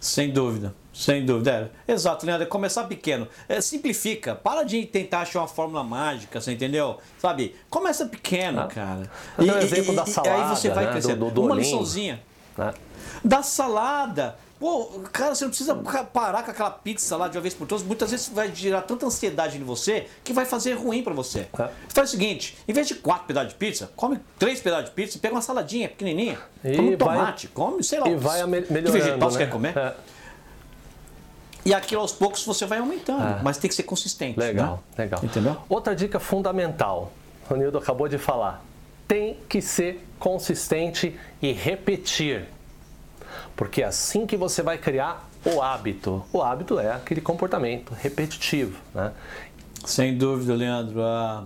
[0.00, 1.70] Sem dúvida, sem dúvida.
[1.86, 1.92] É.
[1.92, 2.44] Exato, Leandro.
[2.44, 3.28] é Começar pequeno.
[3.48, 4.34] É, simplifica.
[4.34, 6.98] Para de tentar achar uma fórmula mágica, você entendeu?
[7.18, 7.54] Sabe?
[7.68, 8.66] Começa pequeno, Ah.
[8.66, 9.10] cara.
[9.38, 11.26] Dei o exemplo da Aí salada, você vai né, crescendo.
[11.26, 11.60] do- do uma Duolingo.
[11.60, 12.20] liçãozinha.
[12.56, 12.72] né?
[13.22, 14.36] Da salada.
[14.58, 17.84] Pô, cara, você não precisa parar com aquela pizza lá de uma vez por todas.
[17.84, 21.40] Muitas vezes vai gerar tanta ansiedade em você que vai fazer ruim pra você.
[21.58, 21.68] É.
[21.90, 25.18] Faz o seguinte: em vez de quatro pedaços de pizza, come três pedaços de pizza
[25.18, 26.38] e pega uma saladinha pequenininha.
[26.64, 28.08] E come um vai- tomate, come, sei lá.
[28.08, 28.98] E vai ame- que melhorando.
[29.04, 29.44] vegetal você né?
[29.44, 29.76] quer comer?
[29.76, 29.94] É,
[31.66, 33.22] E aquilo aos poucos você vai aumentando.
[33.22, 33.40] Ah.
[33.42, 34.38] Mas tem que ser consistente.
[34.38, 35.04] legal, né?
[35.04, 35.20] legal.
[35.22, 35.56] Entendeu?
[35.68, 37.12] Outra dica fundamental,
[37.50, 38.64] o Nildo acabou de falar.
[39.08, 42.44] Tem que ser consistente e repetir.
[43.56, 46.24] Porque é assim que você vai criar o hábito.
[46.32, 48.78] O hábito é aquele comportamento repetitivo.
[48.94, 49.12] Né?
[49.84, 51.02] Sem dúvida, Leandro.
[51.02, 51.44] A,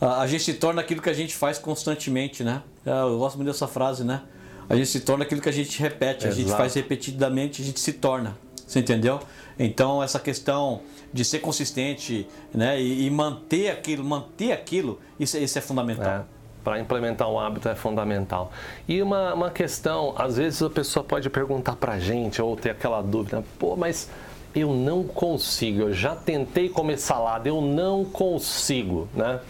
[0.00, 2.62] a, a gente se torna aquilo que a gente faz constantemente, né?
[2.86, 4.22] É, Eu gosto muito dessa frase, né?
[4.68, 6.58] A gente se torna aquilo que a gente repete, a gente Exato.
[6.58, 8.36] faz repetidamente, a gente se torna.
[8.72, 9.20] Você entendeu?
[9.58, 10.80] Então essa questão
[11.12, 16.06] de ser consistente, né, e, e manter aquilo, manter aquilo, isso, isso é fundamental.
[16.06, 16.22] É,
[16.64, 18.50] para implementar um hábito é fundamental.
[18.88, 22.70] E uma, uma questão, às vezes a pessoa pode perguntar para a gente ou ter
[22.70, 24.08] aquela dúvida, pô, mas
[24.54, 29.40] eu não consigo, eu já tentei comer salada, eu não consigo, né?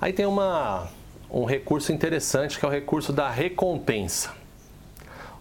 [0.00, 0.86] Aí tem uma,
[1.28, 4.37] um recurso interessante que é o recurso da recompensa.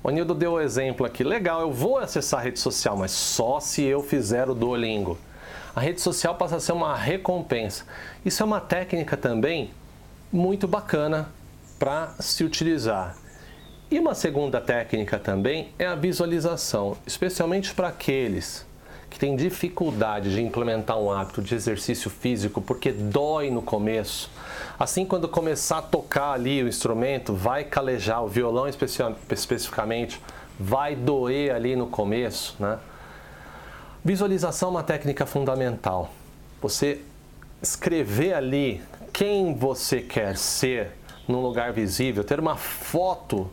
[0.07, 1.21] O Nildo deu o exemplo aqui.
[1.21, 5.17] Legal, eu vou acessar a rede social, mas só se eu fizer o Duolingo.
[5.75, 7.83] A rede social passa a ser uma recompensa.
[8.23, 9.69] Isso é uma técnica também
[10.31, 11.27] muito bacana
[11.77, 13.17] para se utilizar.
[13.91, 18.65] E uma segunda técnica também é a visualização, especialmente para aqueles
[19.09, 24.31] que têm dificuldade de implementar um hábito de exercício físico porque dói no começo.
[24.79, 29.01] Assim, quando começar a tocar ali o instrumento, vai calejar, o violão especi
[29.31, 30.21] especificamente,
[30.59, 32.77] vai doer ali no começo, né?
[34.05, 36.11] Visualização é uma técnica fundamental.
[36.61, 37.01] Você
[37.61, 40.91] escrever ali quem você quer ser
[41.27, 43.49] num lugar visível, ter uma foto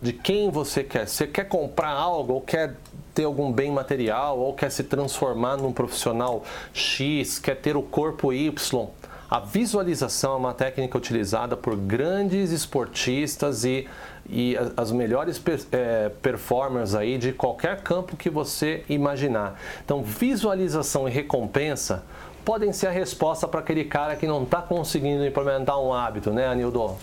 [0.00, 1.08] de quem você quer.
[1.08, 2.76] Você quer comprar algo ou quer
[3.14, 8.32] ter algum bem material ou quer se transformar num profissional X, quer ter o corpo
[8.32, 8.88] Y.
[9.34, 13.84] A visualização é uma técnica utilizada por grandes esportistas e,
[14.30, 19.60] e as melhores é, performers aí de qualquer campo que você imaginar.
[19.84, 22.04] Então, visualização e recompensa
[22.44, 26.46] podem ser a resposta para aquele cara que não está conseguindo implementar um hábito, né,
[26.46, 26.96] Anildo?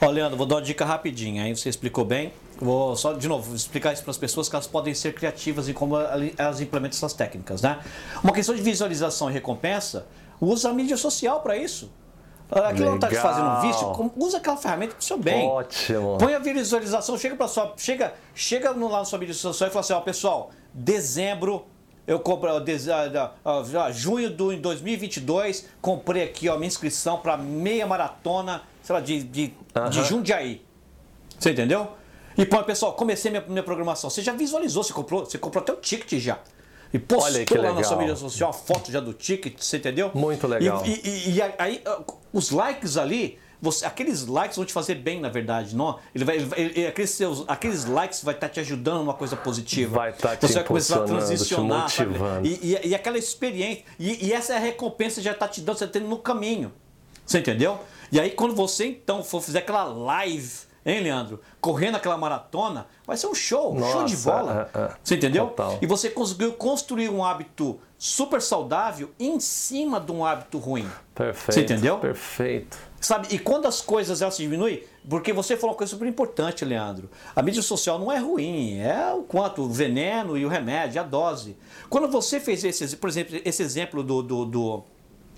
[0.00, 2.32] Ó, Leandro, vou dar uma dica rapidinha, aí você explicou bem.
[2.60, 5.72] Vou só, de novo, explicar isso para as pessoas que elas podem ser criativas em
[5.72, 7.80] como elas implementam essas técnicas, né?
[8.22, 10.06] Uma questão de visualização e recompensa,
[10.40, 11.90] usa a mídia social para isso.
[12.50, 15.48] Aquilo não está te fazendo um vício, usa aquela ferramenta para o seu bem.
[15.48, 16.18] Ótimo.
[16.18, 19.80] Põe a visualização, chega para sua, chega, chega lá na sua mídia social e fala
[19.80, 21.64] assim, ó, pessoal, dezembro
[22.06, 22.50] eu comprei,
[23.92, 29.54] junho de 2022, comprei aqui ó, minha inscrição para meia maratona, sei lá, de, de,
[29.74, 29.88] uh -huh.
[29.88, 30.62] de Jundiaí.
[31.38, 31.92] Você entendeu?
[32.36, 34.08] E põe, pessoal, comecei minha, minha programação.
[34.08, 36.38] Você já visualizou, você comprou, você comprou até o ticket já.
[36.92, 40.10] E postou lá na sua mídia social a foto já do ticket, você entendeu?
[40.14, 40.82] Muito legal.
[40.84, 41.82] E, e, e aí,
[42.32, 45.98] os likes ali, você, aqueles likes vão te fazer bem, na verdade, não?
[46.14, 49.36] Ele vai, ele, ele, aqueles, seus, aqueles likes vai estar tá te ajudando numa coisa
[49.36, 49.96] positiva.
[49.96, 51.88] Vai estar tá te Você vai começar a transicionar,
[52.44, 55.62] e, e, e, aquela experiência, e, e essa é a recompensa que já está te
[55.62, 56.72] dando, você está tendo no caminho.
[57.24, 57.78] Você entendeu?
[58.10, 60.50] E aí quando você então for fazer aquela live
[60.84, 61.40] Hein, Leandro?
[61.60, 64.68] Correndo aquela maratona, vai ser um show, um show de bola.
[64.74, 65.46] É, é, você entendeu?
[65.46, 65.78] Total.
[65.80, 70.88] E você conseguiu construir um hábito super saudável em cima de um hábito ruim.
[71.14, 71.54] Perfeito.
[71.54, 71.98] Você entendeu?
[71.98, 72.76] Perfeito.
[73.00, 73.28] Sabe?
[73.30, 77.08] E quando as coisas elas se diminuem, porque você falou uma coisa super importante, Leandro.
[77.34, 81.04] A mídia social não é ruim, é o quanto o veneno e o remédio, a
[81.04, 81.56] dose.
[81.88, 84.84] Quando você fez esse, por exemplo, esse exemplo do, do, do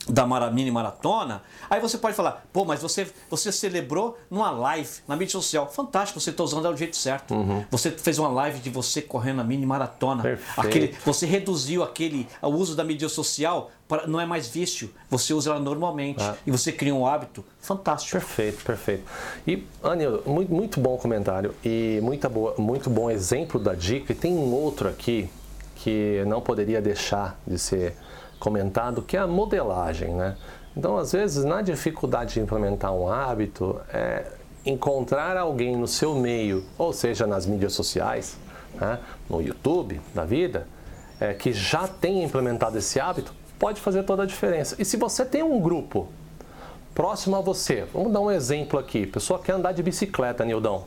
[0.09, 5.17] da mini maratona, aí você pode falar, pô, mas você, você celebrou numa live na
[5.17, 5.71] mídia social.
[5.71, 7.35] Fantástico, você está usando do jeito certo.
[7.35, 7.65] Uhum.
[7.71, 10.39] Você fez uma live de você correndo a mini maratona.
[10.57, 14.91] Aquele, você reduziu aquele o uso da mídia social para não é mais vício.
[15.11, 16.37] Você usa ela normalmente ah.
[16.47, 18.13] e você cria um hábito fantástico.
[18.13, 19.05] Perfeito, perfeito.
[19.47, 24.13] E Anil, muito, muito bom comentário e muita boa, muito bom exemplo da dica.
[24.13, 25.29] E tem um outro aqui
[25.77, 27.95] que não poderia deixar de ser
[28.39, 30.14] comentado, que é a modelagem.
[30.14, 30.37] Né?
[30.76, 34.26] Então, às vezes, na dificuldade de implementar um hábito, é
[34.66, 38.37] encontrar alguém no seu meio, ou seja, nas mídias sociais,
[38.74, 38.99] né?
[39.28, 40.66] no YouTube da vida,
[41.20, 44.76] é, que já tenha implementado esse hábito, pode fazer toda a diferença.
[44.78, 46.09] E se você tem um grupo
[46.95, 50.85] próximo a você, vamos dar um exemplo aqui: pessoa quer andar de bicicleta, Nildão,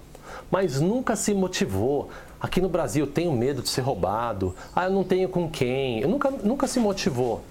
[0.50, 2.10] mas nunca se motivou,
[2.40, 4.56] Aqui no Brasil eu tenho medo de ser roubado.
[4.76, 6.02] Ah, eu não tenho com quem.
[6.02, 7.44] Eu nunca, nunca se motivou.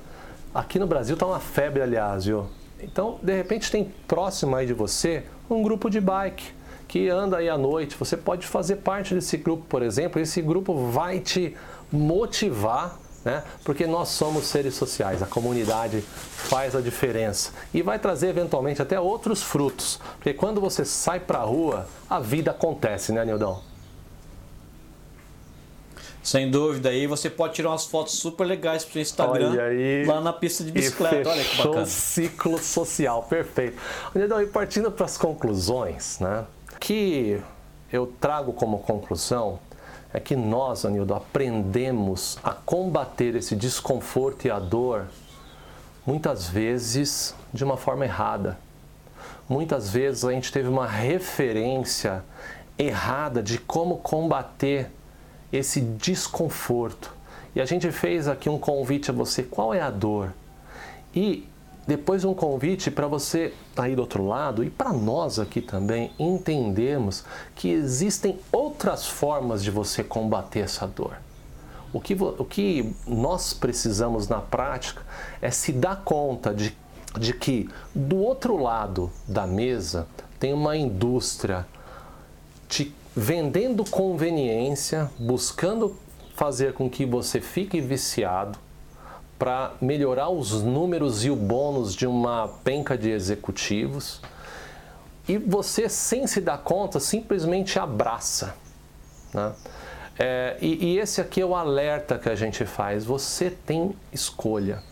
[0.54, 2.46] Aqui no Brasil está uma febre, aliás, viu?
[2.80, 6.54] Então, de repente, tem próximo aí de você um grupo de bike
[6.86, 7.96] que anda aí à noite.
[7.98, 10.20] Você pode fazer parte desse grupo, por exemplo.
[10.20, 11.56] Esse grupo vai te
[11.90, 13.42] motivar, né?
[13.64, 15.22] Porque nós somos seres sociais.
[15.22, 19.98] A comunidade faz a diferença e vai trazer eventualmente até outros frutos.
[20.16, 23.60] Porque quando você sai para a rua, a vida acontece, né, Nildão?
[26.26, 26.88] Sem dúvida.
[26.88, 30.64] Aí você pode tirar umas fotos super legais para o Instagram aí, lá na pista
[30.64, 31.30] de bicicleta.
[31.30, 31.86] Olha que bacana.
[31.86, 33.80] ciclo social, perfeito.
[34.12, 36.44] Então, e partindo para as conclusões, né?
[36.80, 37.40] Que
[37.92, 39.60] eu trago como conclusão
[40.12, 45.06] é que nós, Anildo, aprendemos a combater esse desconforto e a dor
[46.04, 48.58] muitas vezes de uma forma errada.
[49.48, 52.24] Muitas vezes a gente teve uma referência
[52.76, 54.90] errada de como combater
[55.52, 57.14] esse desconforto.
[57.54, 60.32] E a gente fez aqui um convite a você: qual é a dor?
[61.14, 61.48] E
[61.86, 66.10] depois um convite para você tá aí do outro lado e para nós aqui também
[66.18, 67.24] entendermos
[67.54, 71.16] que existem outras formas de você combater essa dor.
[71.92, 75.00] O que, o que nós precisamos na prática
[75.40, 76.76] é se dar conta de,
[77.18, 80.08] de que do outro lado da mesa
[80.40, 81.64] tem uma indústria
[82.68, 85.96] te vendendo conveniência, buscando
[86.34, 88.58] fazer com que você fique viciado
[89.38, 94.20] para melhorar os números e o bônus de uma penca de executivos.
[95.26, 98.54] E você, sem se dar conta, simplesmente abraça.
[99.32, 99.52] Né?
[100.18, 103.04] É, e, e esse aqui é o alerta que a gente faz.
[103.06, 104.82] Você tem escolha.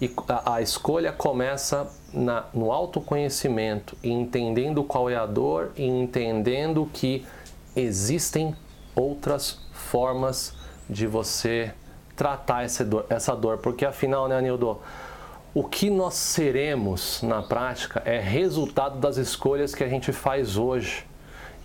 [0.00, 6.88] E a, a escolha começa na, no autoconhecimento, entendendo qual é a dor e entendendo
[6.92, 7.24] que
[7.74, 8.54] existem
[8.94, 10.54] outras formas
[10.88, 11.72] de você
[12.16, 13.58] tratar essa dor, essa dor.
[13.58, 14.78] Porque afinal, né, Anildo?
[15.54, 21.06] O que nós seremos na prática é resultado das escolhas que a gente faz hoje.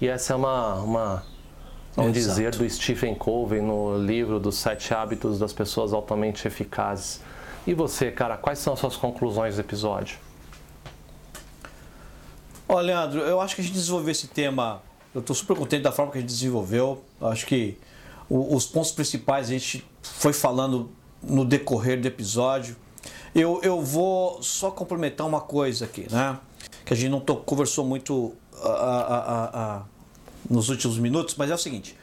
[0.02, 1.24] E essa é uma, uma
[1.96, 7.22] vamos dizer, do Stephen Covey no livro dos Sete Hábitos das Pessoas Altamente Eficazes.
[7.66, 10.20] E você, cara, quais são as suas conclusões do episódio?
[12.68, 14.82] Olha, Leandro, eu acho que a gente desenvolveu esse tema.
[15.18, 17.04] Eu estou super contente da forma que a gente desenvolveu.
[17.20, 17.76] Eu acho que
[18.30, 20.92] o, os pontos principais a gente foi falando
[21.24, 22.76] no decorrer do episódio.
[23.34, 26.38] Eu, eu vou só complementar uma coisa aqui, né?
[26.86, 29.84] Que a gente não conversou muito a, a, a,
[30.48, 31.98] nos últimos minutos, mas é o seguinte.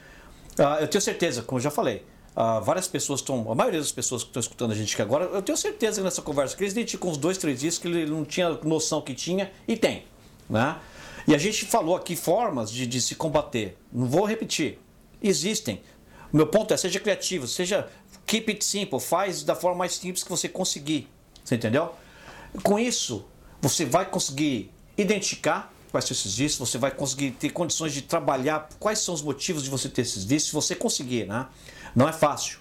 [0.59, 2.03] Uh, eu tenho certeza, como eu já falei,
[2.35, 5.23] Uh, várias pessoas estão, a maioria das pessoas que estão escutando a gente aqui agora,
[5.23, 8.05] eu tenho certeza que nessa conversa que eles identificam uns dois, três dias que ele
[8.11, 10.03] não tinha noção que tinha e tem,
[10.49, 10.75] né?
[11.27, 13.77] E a gente falou aqui formas de, de se combater.
[13.91, 14.79] Não vou repetir.
[15.21, 15.81] Existem.
[16.31, 17.89] O meu ponto é seja criativo, seja
[18.25, 21.07] keep it simple, faz da forma mais simples que você conseguir.
[21.43, 21.93] Você entendeu?
[22.63, 23.25] Com isso,
[23.61, 28.69] você vai conseguir identificar quais são esses vícios, você vai conseguir ter condições de trabalhar
[28.79, 31.47] quais são os motivos de você ter esses vícios, se você conseguir, né?
[31.95, 32.59] Não é fácil.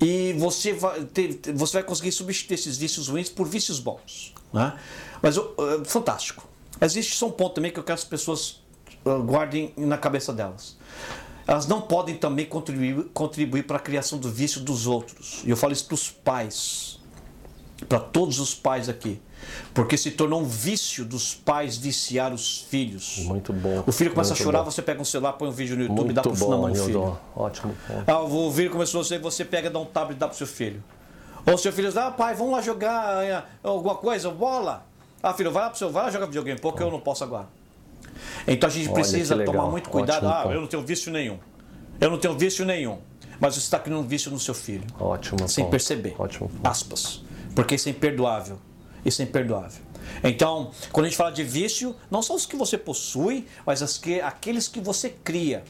[0.00, 4.34] E você vai, ter, você vai conseguir substituir esses vícios ruins por vícios bons.
[4.52, 4.76] Né?
[5.22, 5.54] Mas uh,
[5.84, 6.48] fantástico.
[6.82, 8.60] Existe só um ponto também que eu quero que as pessoas
[9.04, 10.76] uh, guardem na cabeça delas.
[11.46, 15.42] Elas não podem também contribuir, contribuir para a criação do vício dos outros.
[15.44, 17.00] E eu falo isso para os pais,
[17.88, 19.20] para todos os pais aqui.
[19.74, 23.18] Porque se tornou um vício dos pais viciar os filhos.
[23.18, 23.82] Muito bom.
[23.86, 24.70] O filho começa a chorar, bom.
[24.70, 26.56] você pega um celular, põe um vídeo no YouTube Muito e dá pro bom, na
[26.56, 27.18] mão do filho.
[27.34, 28.04] Ótimo ponto.
[28.10, 30.46] Ah, o filho começou a ser, você pega, dá um tablet e dá pro seu
[30.46, 30.82] filho.
[31.44, 34.86] Ou seu filho diz, ah, pai, vamos lá jogar eh, alguma coisa, bola.
[35.22, 37.48] Ah, filho, vai lá pro seu, vai lá jogar videogame, porque eu não posso agora.
[38.46, 40.26] Então a gente Olha, precisa tomar muito cuidado.
[40.26, 40.54] Ótimo ah, ponto.
[40.54, 41.38] eu não tenho vício nenhum.
[42.00, 42.98] Eu não tenho vício nenhum.
[43.38, 44.84] Mas você está criando um vício no seu filho.
[44.98, 45.70] Ótimo Sem ponto.
[45.70, 46.14] perceber.
[46.18, 46.66] Ótimo ponto.
[46.66, 47.22] Aspas.
[47.54, 48.58] Porque isso é imperdoável.
[49.04, 49.82] Isso é imperdoável.
[50.22, 53.98] Então, quando a gente fala de vício, não são os que você possui, mas as
[53.98, 55.64] que, aqueles que você cria.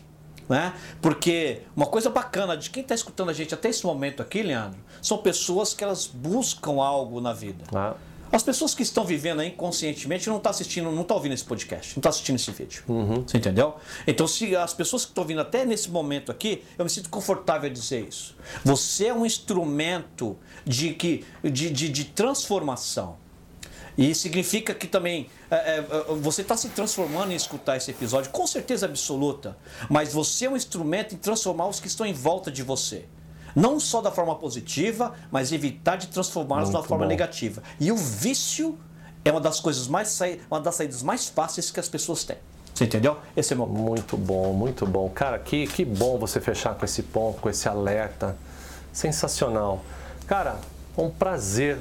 [0.49, 0.75] Né?
[1.01, 4.79] Porque uma coisa bacana de quem está escutando a gente até esse momento aqui, Leandro,
[5.01, 7.65] são pessoas que elas buscam algo na vida.
[7.75, 7.95] Ah,
[8.33, 11.95] As pessoas que estão vivendo aí inconscientemente não estão assistindo, não estão ouvindo esse podcast,
[11.95, 12.83] não estão assistindo esse vídeo.
[13.27, 13.77] Você entendeu?
[14.07, 17.69] Então, se as pessoas que estão vindo até nesse momento aqui, eu me sinto confortável
[17.69, 18.35] a dizer isso.
[18.65, 23.21] Você é um instrumento de, que, de, de, de transformação.
[23.99, 25.83] E significa que também é, é,
[26.21, 29.59] você está se transformando em escutar esse episódio, com certeza absoluta.
[29.91, 33.05] Mas você é um instrumento em transformar os que estão em volta de você.
[33.55, 37.09] Não só da forma positiva, mas evitar de transformá-los Muito forma bom.
[37.09, 37.63] negativa.
[37.79, 38.79] E o vício
[39.25, 40.19] é uma das coisas mais
[40.51, 42.37] uma das saídas mais fáceis que as pessoas têm.
[42.75, 43.19] Você entendeu?
[43.37, 43.79] Esse é meu ponto.
[43.79, 45.09] Muito bom, muito bom.
[45.11, 48.37] Cara, que, que bom você fechar com esse ponto, com esse alerta.
[48.93, 49.83] Sensacional.
[50.27, 50.57] Cara,
[50.97, 51.79] um prazer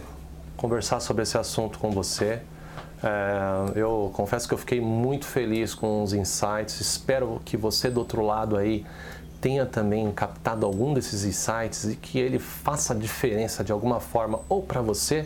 [0.58, 2.42] conversar sobre esse assunto com você.
[3.04, 6.80] É, eu confesso que eu fiquei muito feliz com os insights.
[6.80, 8.86] Espero que você do outro lado aí
[9.42, 14.62] tenha também captado algum desses insights e que ele faça diferença de alguma forma ou
[14.62, 15.26] para você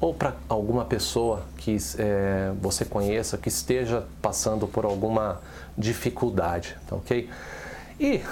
[0.00, 5.40] ou para alguma pessoa que é, você conheça que esteja passando por alguma
[5.76, 7.28] dificuldade, tá ok?
[7.98, 8.22] E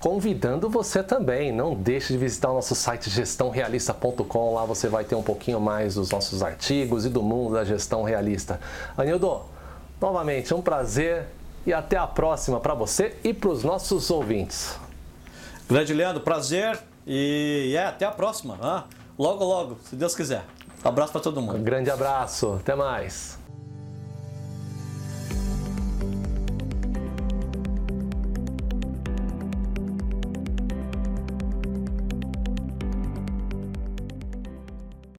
[0.00, 5.14] convidando você também, não deixe de visitar o nosso site gestãorealista.com, lá você vai ter
[5.14, 8.58] um pouquinho mais dos nossos artigos e do mundo da gestão realista.
[8.96, 9.42] Anildo,
[10.00, 11.26] novamente um prazer
[11.66, 14.78] e até a próxima para você e para os nossos ouvintes.
[15.68, 18.58] Grande Leandro, prazer e é, até a próxima.
[18.60, 18.84] ah.
[19.18, 20.44] Logo, logo, se Deus quiser.
[20.82, 21.56] Abraço para todo mundo.
[21.56, 23.38] Um grande abraço, até mais.